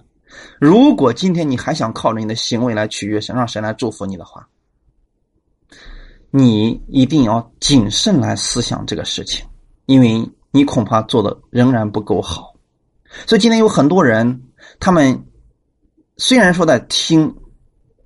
[0.59, 4.45] 如果今天你还想靠着你的行为来取悦神，让神来祝福你的话，
[6.29, 9.45] 你一定要谨慎来思想这个事情，
[9.85, 12.53] 因为你恐怕做的仍然不够好。
[13.25, 14.41] 所以今天有很多人，
[14.77, 15.25] 他们
[16.17, 17.33] 虽然说在听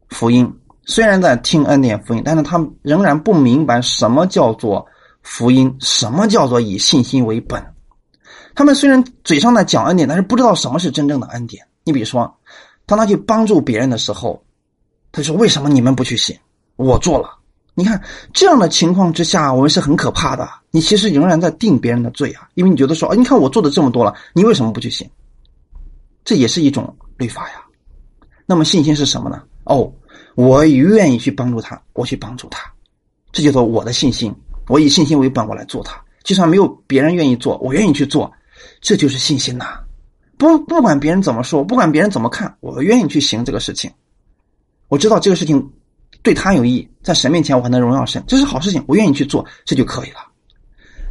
[0.10, 0.56] 福音。
[0.84, 4.86] 虽然在听恩典福音，但是他们仍然不明白什么叫做
[5.22, 7.64] 福音，什么叫做以信心为本。
[8.56, 11.66] 他们虽然嘴上在讲恩典，但是不知道什么是真正的恩典。
[11.84, 12.34] 你比如说，
[12.86, 14.44] 当他去帮助别人的时候，
[15.12, 16.38] 他说：“为什么你们不去信？
[16.76, 17.38] 我做了。”
[17.74, 18.02] 你看
[18.34, 20.48] 这样的情况之下，我们是很可怕的。
[20.72, 25.10] 你其实仍然在定别人的罪啊，因为你觉得说：“，你看我做的这么多了，你为什么不去信？”
[26.24, 27.64] 这也是一种律法呀。
[28.46, 29.42] 那么信心是什么呢？
[29.64, 29.92] 哦。
[30.36, 32.72] 我愿意去帮助他，我去帮助他，
[33.34, 34.34] 这叫做我的信心。
[34.70, 36.02] 我以信心为本，我来做他。
[36.24, 38.32] 就算没有别人愿意做，我愿意去做，
[38.80, 39.80] 这就是信心呐。
[40.38, 43.92] 不不管别人怎么说，不管别人怎么看，我愿意去行这个事情。
[44.88, 45.72] 我知道这个事情
[46.22, 50.20] 对他有益，在神面前我还能荣耀神，这是好事情，我愿意去做，这就可以了。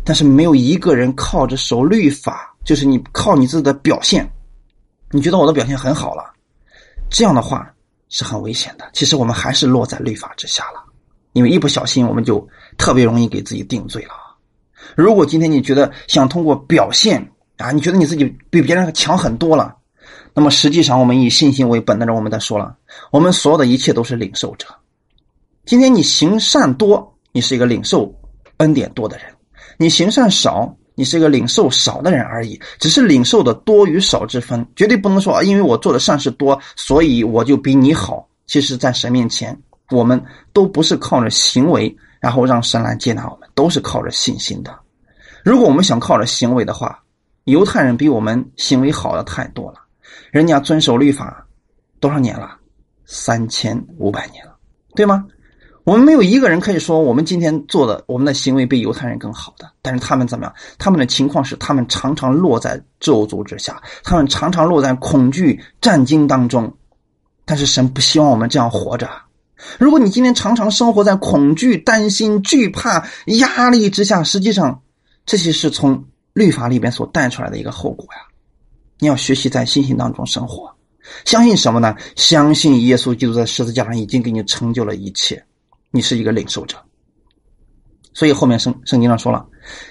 [0.05, 4.29] 但是没有一个人靠着守律法，就是你靠你自己的表现，
[5.11, 6.25] 你觉得我的表现很好了，
[7.11, 7.73] 这样的话。
[8.13, 8.91] 是很危险的。
[8.93, 10.83] 其实我们还是落在律法之下了，
[11.33, 12.45] 因为一不小心我们就
[12.77, 14.11] 特别容易给自己定罪了。
[14.97, 17.25] 如果今天你觉得想通过表现
[17.63, 19.77] 啊，你觉得你自己比别人强很多了，
[20.35, 22.77] 那么实际上我们以信心为本的人，我们在说了，
[23.11, 24.67] 我们所有的一切都是领受者。
[25.65, 28.15] 今天你行善多，你是一个领受
[28.59, 29.27] 恩典多的人；
[29.79, 30.77] 你行善少。
[30.97, 38.29] 你是一个领受少的人而已，只是领受的多与少之分，绝对不能说啊，因为我做的善事多，所以我就比你好。
[38.47, 39.59] 其实，在神面前，
[39.93, 44.79] 我们都不是靠着行为然后让神来接纳我们，都是靠着信心的。
[45.43, 47.03] 如果我们想靠着行为的话，
[47.45, 49.79] 犹太人比我们行为好的太多了，
[50.31, 51.47] 人家遵守律法
[51.99, 52.57] 多少年了？
[53.05, 54.57] 三千五百年了，
[54.95, 55.27] 对吗？
[55.83, 60.55] 我们没有一个人可以说我们今天做的我们的行为比犹太人更好的，但是他们怎么样？
[60.79, 66.73] 他们的情况是，他们常常落在咒诅之下，他们常常落在恐惧战惊当中。
[67.45, 69.11] 但是神不希望我们这样活着。
[69.79, 74.83] 如果你今天常常生活在恐惧、担心、惧怕、压力之下，实际上
[75.27, 78.21] 这些是从律法里边所带出来的一个后果呀。
[78.99, 80.75] 你要学习在信心当中生活，
[81.25, 81.97] 相信什么呢？
[82.17, 85.43] 相信耶稣基督在十字架上已经给你成就了一切。
[85.91, 86.77] 你是一个领受者，
[88.13, 89.47] 所以后面圣圣经上说了，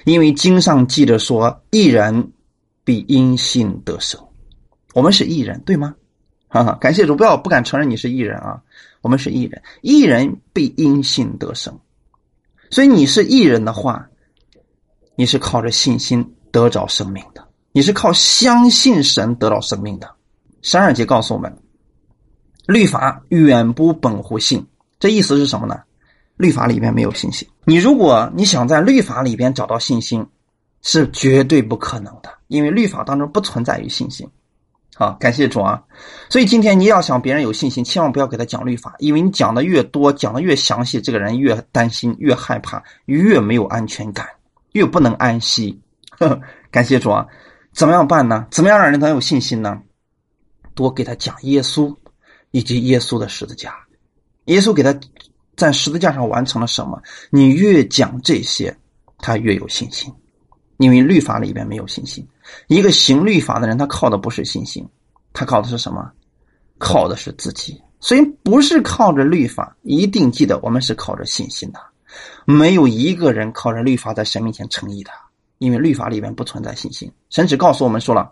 [0.06, 2.32] 因为经上记着说，一人
[2.84, 4.22] 必因信得生。
[4.94, 5.96] 我们是艺人，对吗？
[6.48, 8.62] 哈哈，感谢主，不要不敢承认你是艺人啊。
[9.02, 11.80] 我们是艺人，艺人必因信得生。
[12.72, 14.09] 所以你是艺人的话，
[15.20, 20.10] 你是靠着信心得着生命的，你是靠相信神得到生命的。
[20.62, 21.54] 十二节告诉我们，
[22.68, 24.66] 律法远不本乎信，
[24.98, 25.78] 这意思是什么呢？
[26.38, 27.46] 律法里面没有信心。
[27.66, 30.26] 你如果你想在律法里边找到信心，
[30.84, 34.26] 是绝对不可能的，因为律法当中不存在于信心。
[34.96, 35.84] 好，感谢主啊！
[36.30, 44.26] 所以今天你要想别人有信心，千万不要给他讲律法，因为你讲的越多，讲的越详细，这个人越担心、越害怕、越没有安全感、
[44.74, 45.82] 越不能安息。
[46.12, 46.42] 呵 呵
[46.72, 47.26] 感谢主啊！
[47.74, 48.48] 怎么样办呢？
[48.52, 49.82] 怎么样让人能有信心呢？
[50.76, 51.96] 多给他讲耶稣
[52.52, 53.76] 以及耶稣的十字架，
[54.46, 54.98] 耶稣给他。
[55.56, 57.02] 在十字架上完成了什么？
[57.30, 58.78] 你越讲这些，
[59.18, 60.10] 他越有信心，
[60.78, 62.26] 因为律法里边没有信心。
[62.68, 64.88] 一个行律法的人，他靠的不是信心，
[65.34, 66.10] 他靠的是什么？
[66.78, 67.78] 靠的是自己。
[68.00, 71.80] 所以不是靠着律法，一定记得我们是靠着信心的。
[72.46, 75.12] 没有一个人靠着律法在神面前称义的，
[75.58, 77.12] 因为律法里面不存在信心。
[77.30, 78.32] 神只告诉我们说了，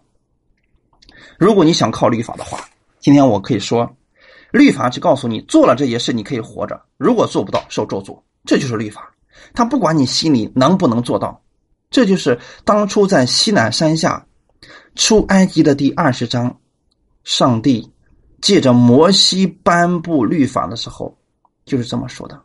[1.38, 2.60] 如果你想靠律法的话，
[3.00, 3.96] 今天我可以说。
[4.50, 8.18] 律法只告诉你做了这些事，你可以活着；如果做不到，受咒诅。
[8.46, 9.14] 这就是律法。
[9.54, 11.44] 他不管你心里能不能做到。
[11.90, 14.26] 这就是当初在西南山下
[14.96, 16.62] 出埃及的第二十章，
[17.26, 17.92] 上帝
[18.40, 21.18] 借着摩西颁布律法的时候，
[21.66, 22.42] 就是这么说的：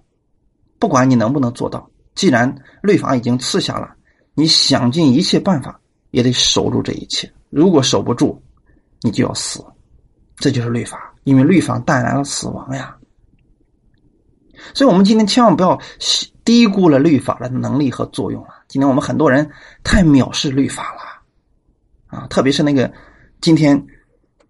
[0.83, 2.53] 不管你能不能做到，既然
[2.83, 3.95] 律法已经赐下了，
[4.35, 5.81] 你想尽一切办法
[6.11, 7.33] 也得守住这一切。
[7.51, 8.43] 如果守不住，
[9.01, 9.65] 你就要死。
[10.35, 11.15] 这就是律法。
[11.23, 12.97] 因为律法带来了死亡呀，
[14.75, 15.81] 所以我们今天千万不要
[16.45, 18.49] 低估了律法的能力和作用了。
[18.67, 19.49] 今天我们很多人
[19.85, 22.93] 太藐视律法了，啊，特别是那个
[23.41, 23.81] 今天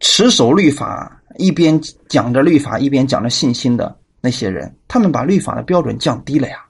[0.01, 1.79] 持守律法、一边
[2.09, 6.65] 讲着律法一边讲着信心的那些人，他们把律法的标准降低了呀。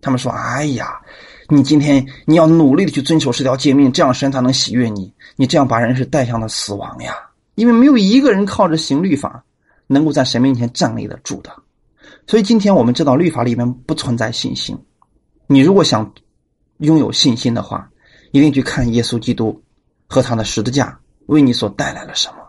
[0.00, 1.00] 他们说：“哎呀，
[1.48, 5.12] 你今天你要努力的去遵守十条诫命，这样神才能喜悦你。
[5.34, 7.12] 你这样把人是带向了死亡呀。”
[7.56, 9.42] 因为没有一个人靠着行律法，
[9.86, 11.50] 能够在神面前站立得住的，
[12.26, 14.78] 所以今天我们知道律法里面不存在信心。
[15.46, 16.12] 你如果想
[16.78, 17.88] 拥有信心的话，
[18.32, 19.62] 一定去看耶稣基督
[20.06, 22.45] 和他的十字架为你所带来了什么。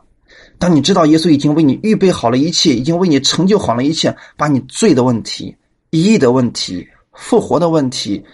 [0.59, 5.55] 当你知道耶稣已经为你预备好了一切，已经为你成就好了一切，把你罪的问题、
[5.91, 8.25] 义的问题、复活的问题，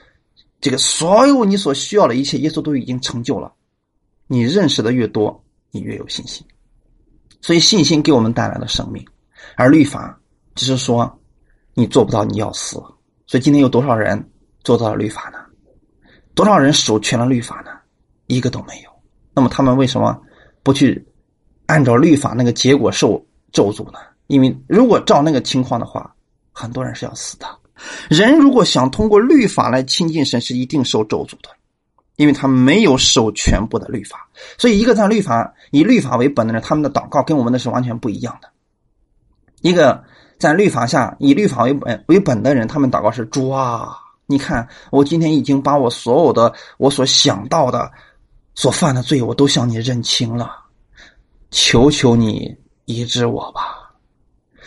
[0.62, 3.54] 这个所有你所需要的一切，耶稣都已经成就了。
[4.28, 6.46] 你认识的越多，你越有信心。
[7.42, 9.06] 所以信心给我们带来了生命，
[9.58, 10.18] 而律法
[10.56, 11.20] 只是说
[11.74, 12.78] 你做不到，你要死。
[13.28, 14.32] 所以今天有多少人
[14.64, 15.40] 做到了律法呢？
[16.34, 17.72] 多少人守全了律法呢？
[18.28, 18.90] 一个都没有。
[19.34, 20.18] 那么他们为什么
[20.64, 21.06] 不去
[21.74, 23.98] 按照律法那个结果受咒诅呢？
[24.28, 26.14] 因为如果照那个情况的话，
[26.52, 27.48] 很多人是要死的。
[28.10, 31.50] 人如果想通过律法来亲近神，是一定受咒诅的。
[32.16, 38.48] 因为他没有守全部的律法，所以一个在律法以律法为本的人，他们的祷告跟我们的是完全不一样的。
[39.62, 40.04] 一个
[40.38, 43.98] 在律法下以律法为本为本的人，他们祷告是：主啊，
[44.28, 47.92] 你看我今天已经把我所有的我所想到的、
[48.54, 50.52] 所犯的罪，我都向你认清了，
[51.54, 53.94] 求求你医治我吧。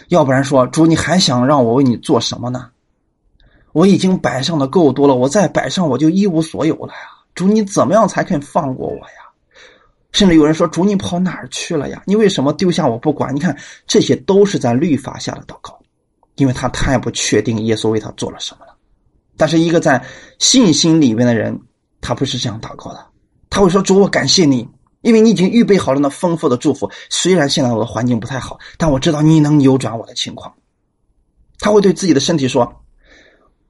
[0.08, 2.70] 要不然说，主，你还想让我为你做什么呢？
[3.72, 7.00] 我已经摆上的够多了，我再摆上我就一无所有了呀。
[7.34, 9.26] 主，你怎么样才肯放过我呀？
[10.12, 12.00] 甚至有人说：“主，你跑哪儿去了呀？
[12.06, 13.58] 你为什么丢下我不管？”你看，
[13.88, 15.76] 这些都是在律法下的祷告，
[16.36, 18.76] 因为他太不确定耶稣为他做了什么了。
[19.36, 20.02] 但是，一个在
[20.38, 21.60] 信心里面的人，
[22.00, 23.04] 他不是这样祷告的，
[23.50, 24.66] 他会说：“主，我感谢你，
[25.06, 26.90] 因为你已经预备好了那丰富的祝福。
[27.08, 30.52] 虽然现在我的环境不太好，但我知道你能扭转我的情况。”
[31.60, 32.82] 他会对自己的身体说：“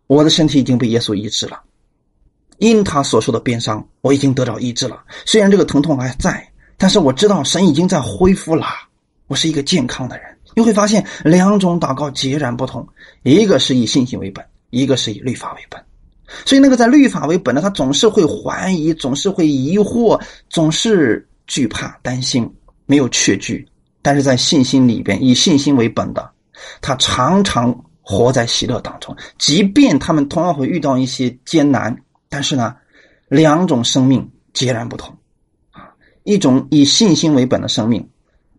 [0.09, 1.61] 我的身体已经被耶稣医治了，
[2.57, 5.05] 因他所受的鞭伤，我已经得到医治了。
[5.27, 8.67] 虽然这个疼痛还在，但是我知道神已经在恢复了。
[9.27, 10.39] 我是一个健康的人。
[10.55, 12.89] 你会发现两种祷告截然不同，
[13.23, 15.86] 一个是以信心为本，一个是以律法为本。
[16.45, 20.21] 所以那个在律法为本的，他总是会怀疑，总是会疑惑，
[20.51, 22.53] 总是惧怕、担心，
[22.85, 23.67] 没有确据。
[24.03, 26.31] 但是在信心里边，以信心为本的，
[26.81, 27.75] 他常常。
[28.09, 32.77] 活在喜乐当中，即便他们同样会遇到一些艰难，但是呢，
[33.27, 35.13] 两种生命截然不同，
[35.73, 35.91] 啊，
[36.23, 38.09] 一种以信心为本的生命，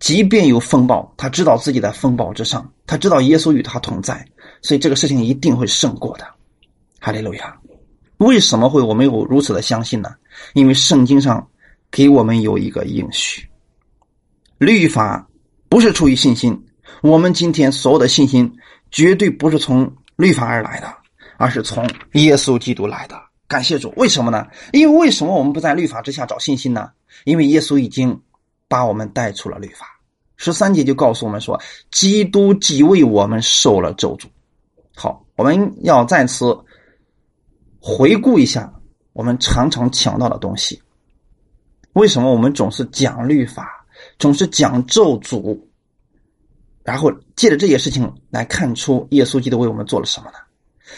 [0.02, 4.28] 即便有风暴，他知道自己在风暴之上，他知道耶稣与他同在，
[4.62, 6.28] 所以这个事情一定会胜过的。
[7.00, 7.58] 哈利路亚！
[8.18, 10.16] 为什么会我们有如此的相信呢？
[10.54, 11.48] 因为圣经上
[11.90, 13.48] 给我们有一个应许，
[14.58, 15.28] 律法
[15.70, 16.66] 不是出于信心，
[17.02, 18.54] 我们今天所有的信心。
[18.90, 20.88] 绝对不是从律法而来的，
[21.36, 23.22] 而是从耶稣基督来的。
[23.46, 24.48] 感谢主，为什么呢？
[24.72, 26.90] 因为为什么我们不在律法之下找信心呢？
[27.26, 28.18] 因为耶稣已经
[28.70, 29.86] 把我们带出了律法。
[30.38, 31.60] 十三节就告诉我们说，
[31.92, 34.28] 基督既为我们受了咒诅。
[34.96, 36.58] 好，我们要再次
[37.88, 38.74] 回顾一下
[39.14, 40.82] 我们常常讲到的东西。
[41.94, 43.66] 为什么我们总是讲律法，
[44.20, 45.58] 总是讲咒诅？
[46.84, 50.38] 然后借着这些事情来看出耶稣基督为我们做了什么呢？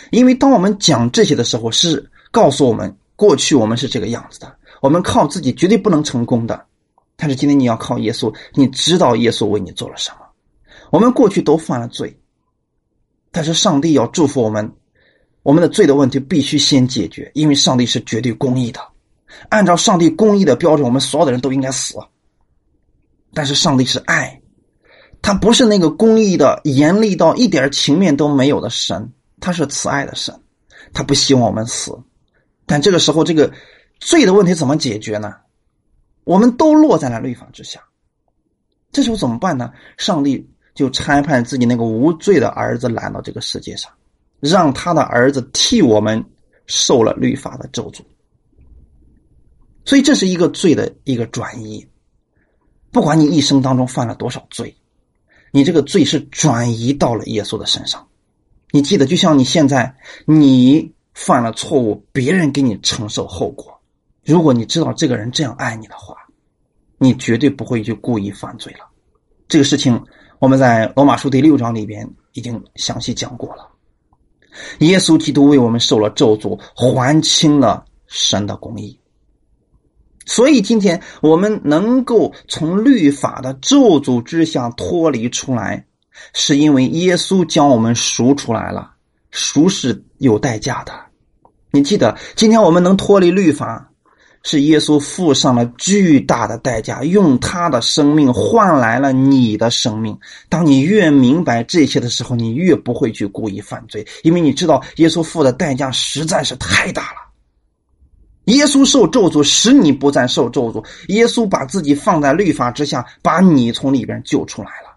[0.09, 6.65] 因为当我们讲这些的时候，是告诉我们过去我们是这个样子的，我们靠自己绝对不能成功的。
[7.15, 10.25] 但是今天你要靠耶稣，你知道耶稣为你做了什么？
[10.89, 12.19] 我们过去都犯了罪，
[13.29, 14.73] 但是上帝要祝福我们，
[15.43, 18.81] 我们的罪的问题必须先解决，因为上帝是绝对公义的，
[19.49, 21.97] 按照上帝公义的标准，我们所有的人都应该死。
[23.33, 24.41] 但是上帝是爱。
[25.21, 29.11] 他不是那个公义的、严厉到一点情面都没有的神，
[29.41, 30.33] 他是慈爱的神，
[30.93, 31.93] 他不希望我们死。
[32.65, 33.51] 但这个时候，这个
[33.99, 35.33] 罪的问题怎么解决呢？
[36.23, 37.83] 我们都落在了律法之下，
[38.93, 39.73] 这时候怎么办呢？
[39.97, 43.91] 上帝就差派自己那个无罪的儿子来到这个世界上，
[44.39, 46.23] 让他的儿子替我们
[46.65, 48.01] 受了律法的咒诅。
[49.85, 51.85] 所以这是一个罪的一个转移。
[52.91, 54.75] 不管你一生当中犯了多少罪。
[55.51, 58.07] 你这个罪是转移到了耶稣的身上，
[58.69, 59.95] 你记得，就像你现在
[60.27, 63.81] 你犯了错误，别人给你承受后果。
[64.23, 66.15] 如果你知道这个人这样爱你的话，
[66.99, 68.87] 你绝对不会去故意犯罪了。
[69.47, 69.99] 这个事情
[70.37, 73.68] 我们在罗马书第六章里边已经详细讲过了。
[74.79, 78.99] 耶稣基督为我们受了咒诅，还清了神的公义。
[80.25, 85.85] 所以今天我们能够从律法的咒诅之下脱离出来，
[86.33, 88.91] 是因为耶稣将我们赎出来了。
[89.31, 90.93] 赎是有代价的，
[91.71, 93.88] 你记得，今天我们能脱离律法，
[94.43, 100.17] 是耶稣付上了巨大的代价，用他的生命换来了你的生命。
[100.47, 107.17] 当你越明白这些的时候，你越不会去故意犯罪，因为你知道耶稣付的代价实在是太大了。
[108.45, 110.83] 耶稣受咒诅，使你不再受咒诅。
[111.09, 114.88] 耶稣把自己放在律法之下，把你从里边救出来了。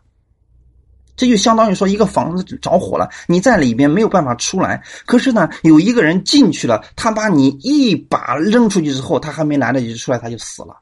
[1.16, 4.82] 这就相当于说，一个房子着火了，你在里边没有办法出来。
[5.06, 10.76] 可是呢，有一个人进去了，他把你一把扔出去之后，他还没来得及出来，他就死了。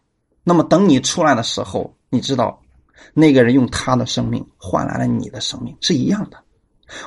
[0.45, 2.61] 那么等你出来的时候，你知道，
[3.15, 6.39] 那个人用他的生命换来了你的生命，是一样的。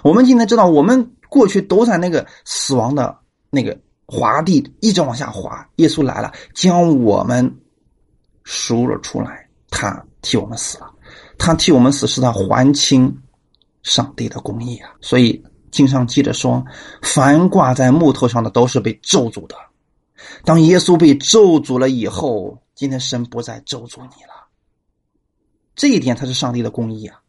[0.03, 3.17] 我们今天知道，我们过去都在那个死亡的
[3.49, 3.77] 那个。
[4.05, 7.55] 滑地一直往下滑，耶稣来了，将我们
[8.43, 9.47] 赎了出来。
[9.71, 10.92] 他替我们死了，
[11.37, 13.15] 他替我们死是他还清
[13.83, 14.91] 上帝的公义啊！
[15.01, 16.63] 所以经上记着说，
[17.01, 19.55] 凡挂在木头上的都是被咒诅的。
[20.45, 24.47] 当耶稣被咒诅了以后，今天神不再咒诅你了。
[25.75, 27.19] 这一点才是上帝的公义啊！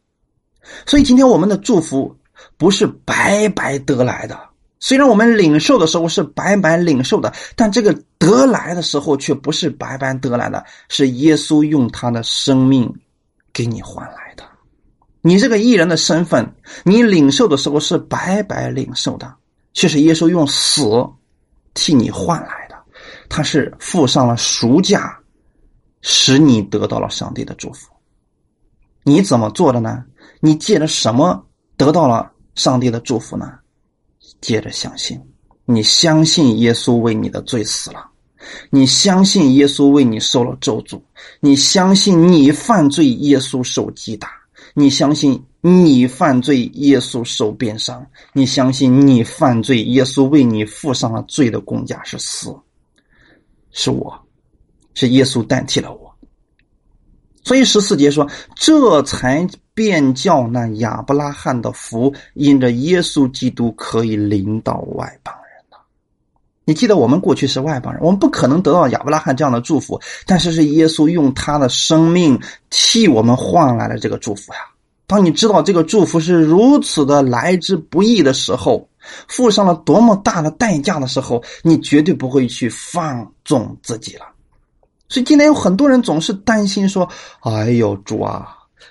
[0.85, 2.15] 所以今天我们的祝福
[2.57, 4.39] 不是白白得来的。
[4.79, 12.93] 虽然我们领受的时候是白白领受的，但这个得来的时候却不是白白得来的，是耶稣用他的生命
[13.55, 14.43] 给你换来的。
[15.21, 16.53] 你这个艺人的身份，
[16.83, 19.33] 你领受的时候是白白领受的，
[19.73, 20.83] 却是耶稣用死
[21.73, 22.75] 替你换来的。
[23.29, 25.17] 他是付上了赎价，
[26.01, 27.91] 使你得到了上帝的祝福。
[29.03, 30.03] 你怎么做的呢？
[30.41, 31.47] 你借着什么
[31.77, 33.51] 得到了上帝的祝福呢？
[34.41, 35.19] 接着相信，
[35.63, 38.11] 你相信耶稣为你的罪死了，
[38.69, 41.01] 你相信耶稣为你受了咒诅，
[41.39, 44.29] 你相信你犯罪，耶稣受击打，
[44.73, 52.55] 你相信你犯罪，耶稣受鞭伤；你相信你犯罪，耶稣为你付上了罪的公价是死，
[53.71, 54.13] 是我，
[54.93, 56.13] 是耶稣代替了我。
[57.43, 65.31] 所以十四节说，这才便叫那亚伯拉罕的福因着耶稣基督可以临到外邦。
[66.65, 72.39] 你记得我们过去是外邦人，我们不可能得到亚伯拉罕这样的祝福，但是是耶稣用他的生命
[72.71, 74.59] 替我们换来了这个祝福呀。
[75.07, 78.89] 当你知道这个祝福是如此的来之不易的时候，
[79.27, 84.25] 付上了多么大的代价的时候，你绝对不会去放纵自己了。
[85.07, 87.07] 所以今天有很多人总是担心说
[87.41, 88.47] ：“哎呦，主啊，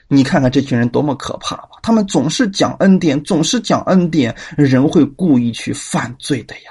[0.06, 1.70] 你看看这群人多么可怕吧！
[1.82, 6.70] 他们总是讲恩典，总是讲恩典，人会故意去犯罪的呀。”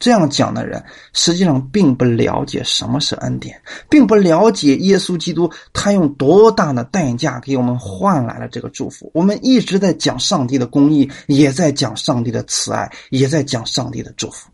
[0.00, 0.82] 这样讲的人，
[1.12, 9.08] 实际上并不了解什么是恩典，并不了解耶稣基督他用多大的代价给我们换来了这个祝福。
[9.14, 14.50] 我们一直在讲上帝的公义，也在讲上帝的慈爱，也在讲上帝的祝福。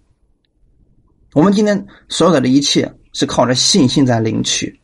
[1.33, 2.93] 我们今天所有的一切。
[3.19, 4.79] 是靠着信心在领取，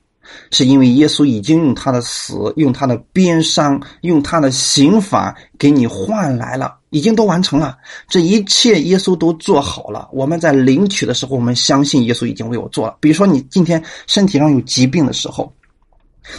[0.52, 7.76] 是因为耶稣已经用他的死、用他的鞭伤、用他的刑罚给你换来了，已经都完成了。
[8.06, 10.08] 这一切耶稣都做好了。
[10.12, 12.96] 我们在领取的时候，我们相信耶稣已经为我做了。
[13.00, 15.50] 比如说，你今天身体上有疾病的时候，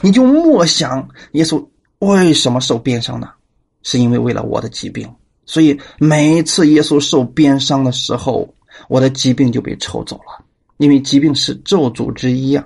[0.01, 1.65] 你就默想耶稣
[1.99, 3.29] 为什么受鞭伤呢？
[3.81, 5.11] 是因为为了我的疾病。
[5.45, 8.47] 所以每一次耶稣受鞭伤的时候，
[8.87, 10.45] 我的疾病就被抽走了。
[10.77, 12.63] 因为疾病是咒诅之一啊，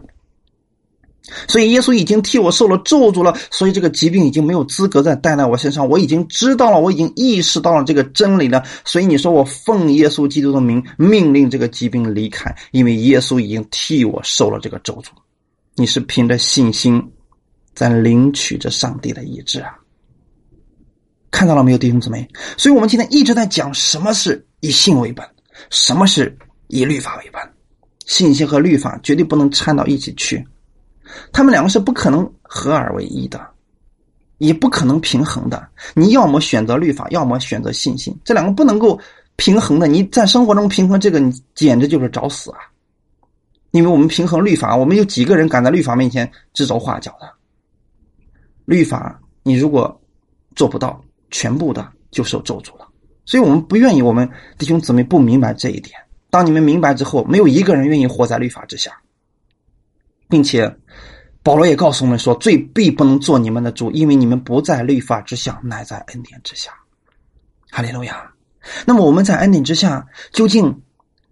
[1.48, 5.88] 所以耶稣已经替我受了咒诅了，所以这个疾病已经没有资格再带在我身上。
[5.88, 8.64] 我已经知道了，我已经意识到了这个真理了。
[8.86, 15.10] 所以你说我奉耶稣基督的名命令这个疾病离开，因为耶稣已经替我受了这个咒诅。
[15.76, 17.12] 你是凭着信心
[17.76, 19.76] 在领取着上帝的意志啊！
[21.30, 22.28] 看到了没有，弟兄姊妹？
[22.58, 25.24] 所以我们今天一直在讲什么是以信为本，
[25.70, 26.36] 什么是
[26.68, 27.42] 以律法为本。
[28.08, 30.44] 信心和律法绝对不能掺到一起去，
[31.32, 33.46] 他们两个是不可能合二为一的，
[34.38, 35.68] 也不可能平衡的。
[35.94, 39.00] 你要么选择律法，要么选择信心，这两个不能够
[39.36, 39.88] 平衡的。
[39.88, 42.58] 你在生活中平衡这个，你简直就是找死啊！
[43.72, 47.30] 因为我们平衡律法，我们有几个人敢在律法面前指手画脚的？
[48.66, 50.02] 律法你如果
[50.56, 51.00] 做不到，
[51.30, 52.88] 全部的就受咒诅了。
[53.26, 55.94] 所以我们不愿意，我们弟兄姊妹不明白这一点。
[56.30, 58.92] 当你们明白之后，没有一个人愿意活在律法之下，
[60.30, 60.78] 并且
[61.44, 66.72] 保罗也告诉我们说：“罪必不能做你们的主，因为你们不在律法之下，乃在恩典之下。”
[67.72, 68.32] 哈利路亚。
[68.86, 70.82] 那么我们在恩典之下，究竟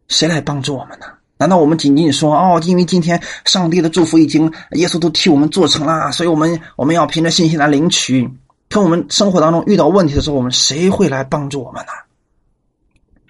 [0.07, 1.05] 谁来帮助我们呢？
[1.37, 8.29] 难道我们仅仅说：“哦，因为今天上帝的祝福已经耶稣都替我们做成了，所以我们我们要凭着信心来领取。”
[8.67, 11.91] 可我们生活当中遇到问题的时候，我们谁会来帮助我们呢？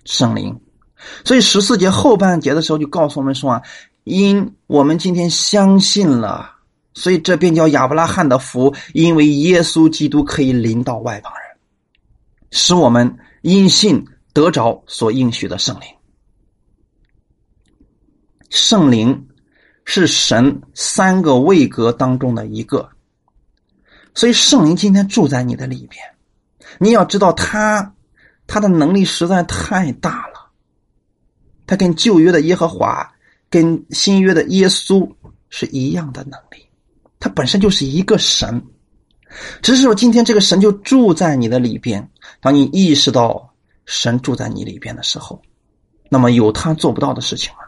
[0.06, 0.60] 圣灵。
[1.24, 3.62] 所以十四节后半节的时候就告诉我们说啊，
[4.06, 6.58] 因我们今天相信了，
[6.94, 11.58] 所以这便叫亚伯拉罕的福，因为耶稣基督可以临到外邦人，
[12.52, 15.88] 使我们因信得着所应许的圣灵。
[18.52, 19.28] 圣灵
[19.86, 22.90] 是神三个位格当中的一个，
[24.14, 26.00] 所以圣灵今天住在你的里边，
[26.78, 27.96] 你要知道他
[28.46, 30.52] 他的能力实在太大了。
[31.66, 33.15] 他跟旧约的耶和华，
[33.56, 35.10] 跟新约的耶稣
[35.50, 36.68] 是一样的能力，
[37.22, 38.62] 他本身就是一个神，
[39.62, 42.06] 只是说今天这个神就住在你的里边。
[42.42, 43.54] 当你意识到
[43.86, 45.42] 神住在你里边的时候，
[46.10, 47.60] 那么有他做不到的事情吗？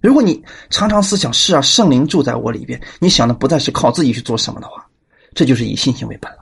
[0.00, 4.84] 如果你常常思想是啊，圣灵住在我里边，你想的不再是靠自己去做什么的话，
[5.32, 6.38] 这就是以信心为本了。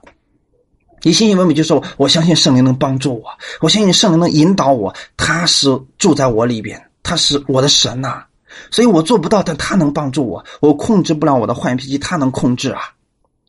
[1.03, 3.25] 以信心为本，就是，我相信圣灵能帮助我，
[3.61, 8.25] 我相信圣灵能引导我，他是住在我里边，他是我的神呐，
[8.71, 12.81] 所以我做不到，但他能帮助我，我控制不了我的坏脾气，他能控制啊，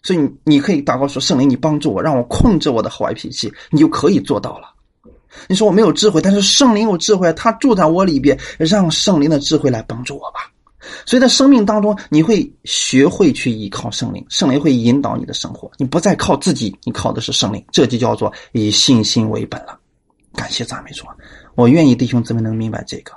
[0.01, 4.69] 所以你你可以祷告说，圣灵你帮助我，让我控制我的坏脾气，你就可以做到了。
[5.47, 10.51] 你说我没有智慧，但是圣灵有智慧，他住在我里边，让圣灵的智慧来帮助我吧。
[11.05, 19.79] 所以在生命当中，你会学会去依靠圣灵，圣灵会引导你的生活，你不再靠自己，你靠的是圣灵，这就叫做以信心为本了。
[20.35, 21.05] 感谢赞美主，
[21.55, 23.13] 我愿意弟兄姊妹能明白这个。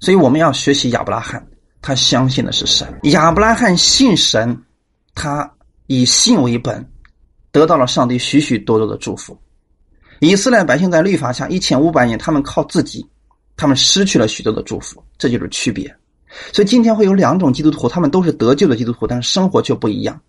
[0.00, 1.46] 所以我们要学习亚伯拉罕，
[1.80, 2.88] 他相信的是神。
[3.04, 4.60] 亚伯拉罕信神，
[5.14, 5.48] 他
[5.86, 6.84] 以信为本，
[7.52, 9.38] 得到了上帝许许多多的祝福。
[10.20, 13.06] 以色列百姓在律法下一千五百年，他们靠自己，
[13.56, 15.94] 他们失去了许多的祝福，这就是区别。
[16.52, 20.20] 所以今天会有两种基督徒，他们都是得救的基督徒，但是生活却不一样。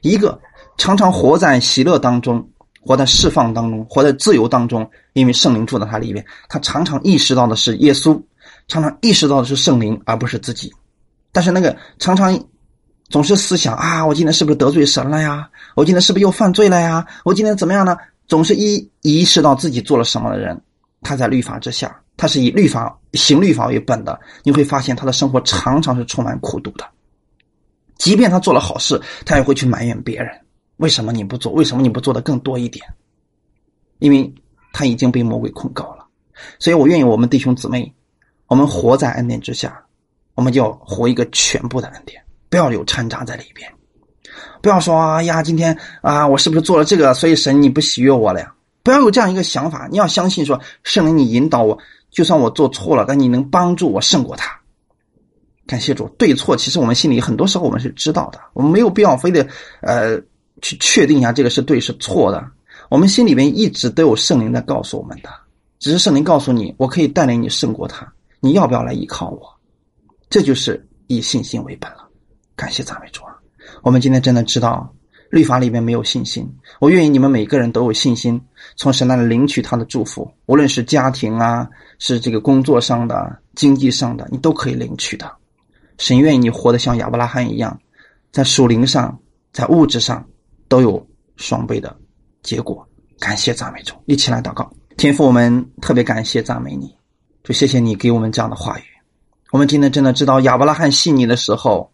[0.00, 0.40] 一个
[0.78, 2.48] 常常活在喜乐当中，
[2.80, 8.20] 活在释放当中，活在自由当中，因为圣灵住在他里面，他常常意识到的是耶稣，
[8.72, 10.72] 常常意识到的是圣灵，而不是自己。
[11.30, 12.42] 但是那个常常
[13.10, 15.50] 总是思想啊，我今天是不是得罪神了呀？
[15.76, 17.06] 我今天是不是又犯罪了呀？
[17.22, 17.94] 我今天怎么样呢？
[18.26, 20.58] 总是一意识到自己做了什么的人，
[21.02, 26.86] 他在律法之下，他是以律法行律法为本的，你会发现他的生活常常是充满苦毒的。
[27.98, 30.30] 即便他做了好事，他也会去埋怨别人。
[30.78, 31.52] 为什么你不做？
[31.52, 32.82] 为什么你不做的更多一点？
[33.98, 34.34] 因为
[34.72, 36.06] 他已经被魔鬼控告了，
[36.58, 37.94] 所以我愿意我们弟兄姊妹，
[38.52, 39.82] 我们活在恩典之下，
[40.34, 43.72] 我们就要活一个全部的恩典，不要有掺杂在里边，
[44.60, 48.52] 不要说哎呀，今天啊，我是不是做了这个，所以神你不喜悦我了呀？
[48.82, 51.78] 不要有这样一个想法，你要相信说圣灵你引导我，
[52.10, 54.54] 就算我做错了，但你能帮助我胜过他。
[55.66, 59.48] 感谢主，对错其实我们心里很多时候我们是知道的，我们没有必要非得
[59.80, 60.20] 呃。
[60.60, 62.46] 去确定一下这个是对是错的，
[62.90, 65.30] 我们心里边一直都有圣灵在告诉我们的，
[65.78, 68.12] 只是圣灵告诉你，我可以带领你胜过他，
[68.42, 69.40] 你要不要来依靠我？
[70.28, 72.08] 这就是以信心为本了。
[72.56, 73.34] 感谢赞美主啊！
[73.82, 74.92] 我们今天真的知道
[75.30, 76.46] 律法里面没有信心，
[76.80, 78.38] 我愿意你们每个人都有信心，
[78.76, 81.66] 从神那里领取他的祝福，无论是家庭啊，
[81.98, 85.30] 是这个工作上的、经济上的，你都可以领取的。
[85.96, 87.80] 神愿意你活得像亚伯拉罕一样，
[88.30, 89.18] 在属灵上，
[89.52, 90.26] 在物质上。
[90.68, 91.94] 都有双倍的
[92.42, 92.88] 结果，
[93.20, 94.72] 感谢赞美主，一起来祷告。
[94.96, 96.90] 天父，我们特别感谢赞美你，
[97.44, 98.82] 就谢谢你给我们这样的话语。
[99.50, 101.90] 我们今天真的知道亚伯拉罕信你的时候，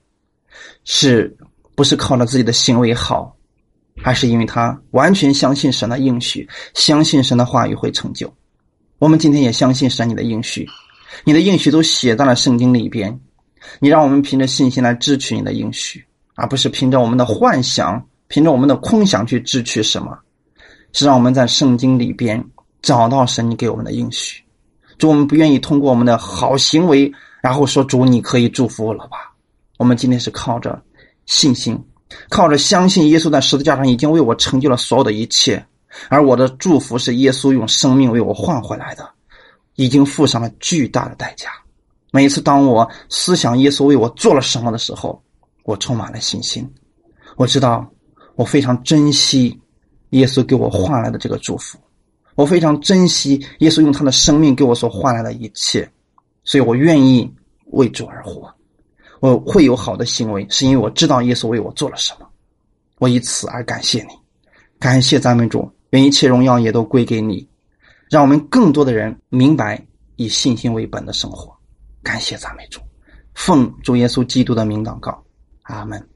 [0.85, 1.37] 是
[1.75, 3.37] 不是靠着自己的行为好，
[4.03, 8.33] 还是因为他完全相信神的应许，相信神的话语会成就？
[8.99, 10.69] 我们今天也相信神你的应许，
[11.25, 13.21] 你的应许都写在了圣经里边。
[13.81, 18.07] 你让我们凭着信心来支取你的应许，而不是凭着我们的幻想。
[18.31, 20.19] 凭着我们的空想去支取什么，
[20.93, 22.45] 是让我们在圣经里边
[22.83, 24.45] 找到神你给我们的应许。
[24.99, 29.33] 主，我们不愿意通过我们的好行为，然后说主你可以祝福我了吧？
[29.79, 30.83] 我们今天是靠着
[31.27, 31.83] 信心，
[32.29, 35.65] 靠着相信耶稣在十字架上已经为我成就了所有的一切，
[36.09, 39.09] 而我的祝福是耶稣用生命为我换回来的，
[39.77, 41.51] 已经付上了巨大的代价。
[42.11, 45.23] 每一次当我思想耶稣为我做了什么的时候，
[45.65, 46.69] 我充满了信心。
[47.37, 47.89] 我知道。
[48.39, 49.61] 我非常珍惜
[50.11, 51.77] 耶稣给我换来的这个祝福，
[52.39, 55.91] 我非常珍惜耶稣用他的生命给我所换来的一切，
[56.45, 57.29] 所以我愿意
[57.73, 58.49] 为主而活。
[59.19, 62.29] 我会有好的行为，是因为我知道耶稣为我做了什么，
[63.01, 64.11] 我以此而感谢你，
[64.79, 67.45] 感谢赞美主，愿一切荣耀也都归给你，
[68.09, 69.85] 让我们更多的人明白
[70.15, 71.53] 以信心为本的生活。
[72.05, 72.81] 感谢赞美主，
[73.35, 75.21] 奉主耶稣基督的名祷告，
[75.63, 76.09] 阿门。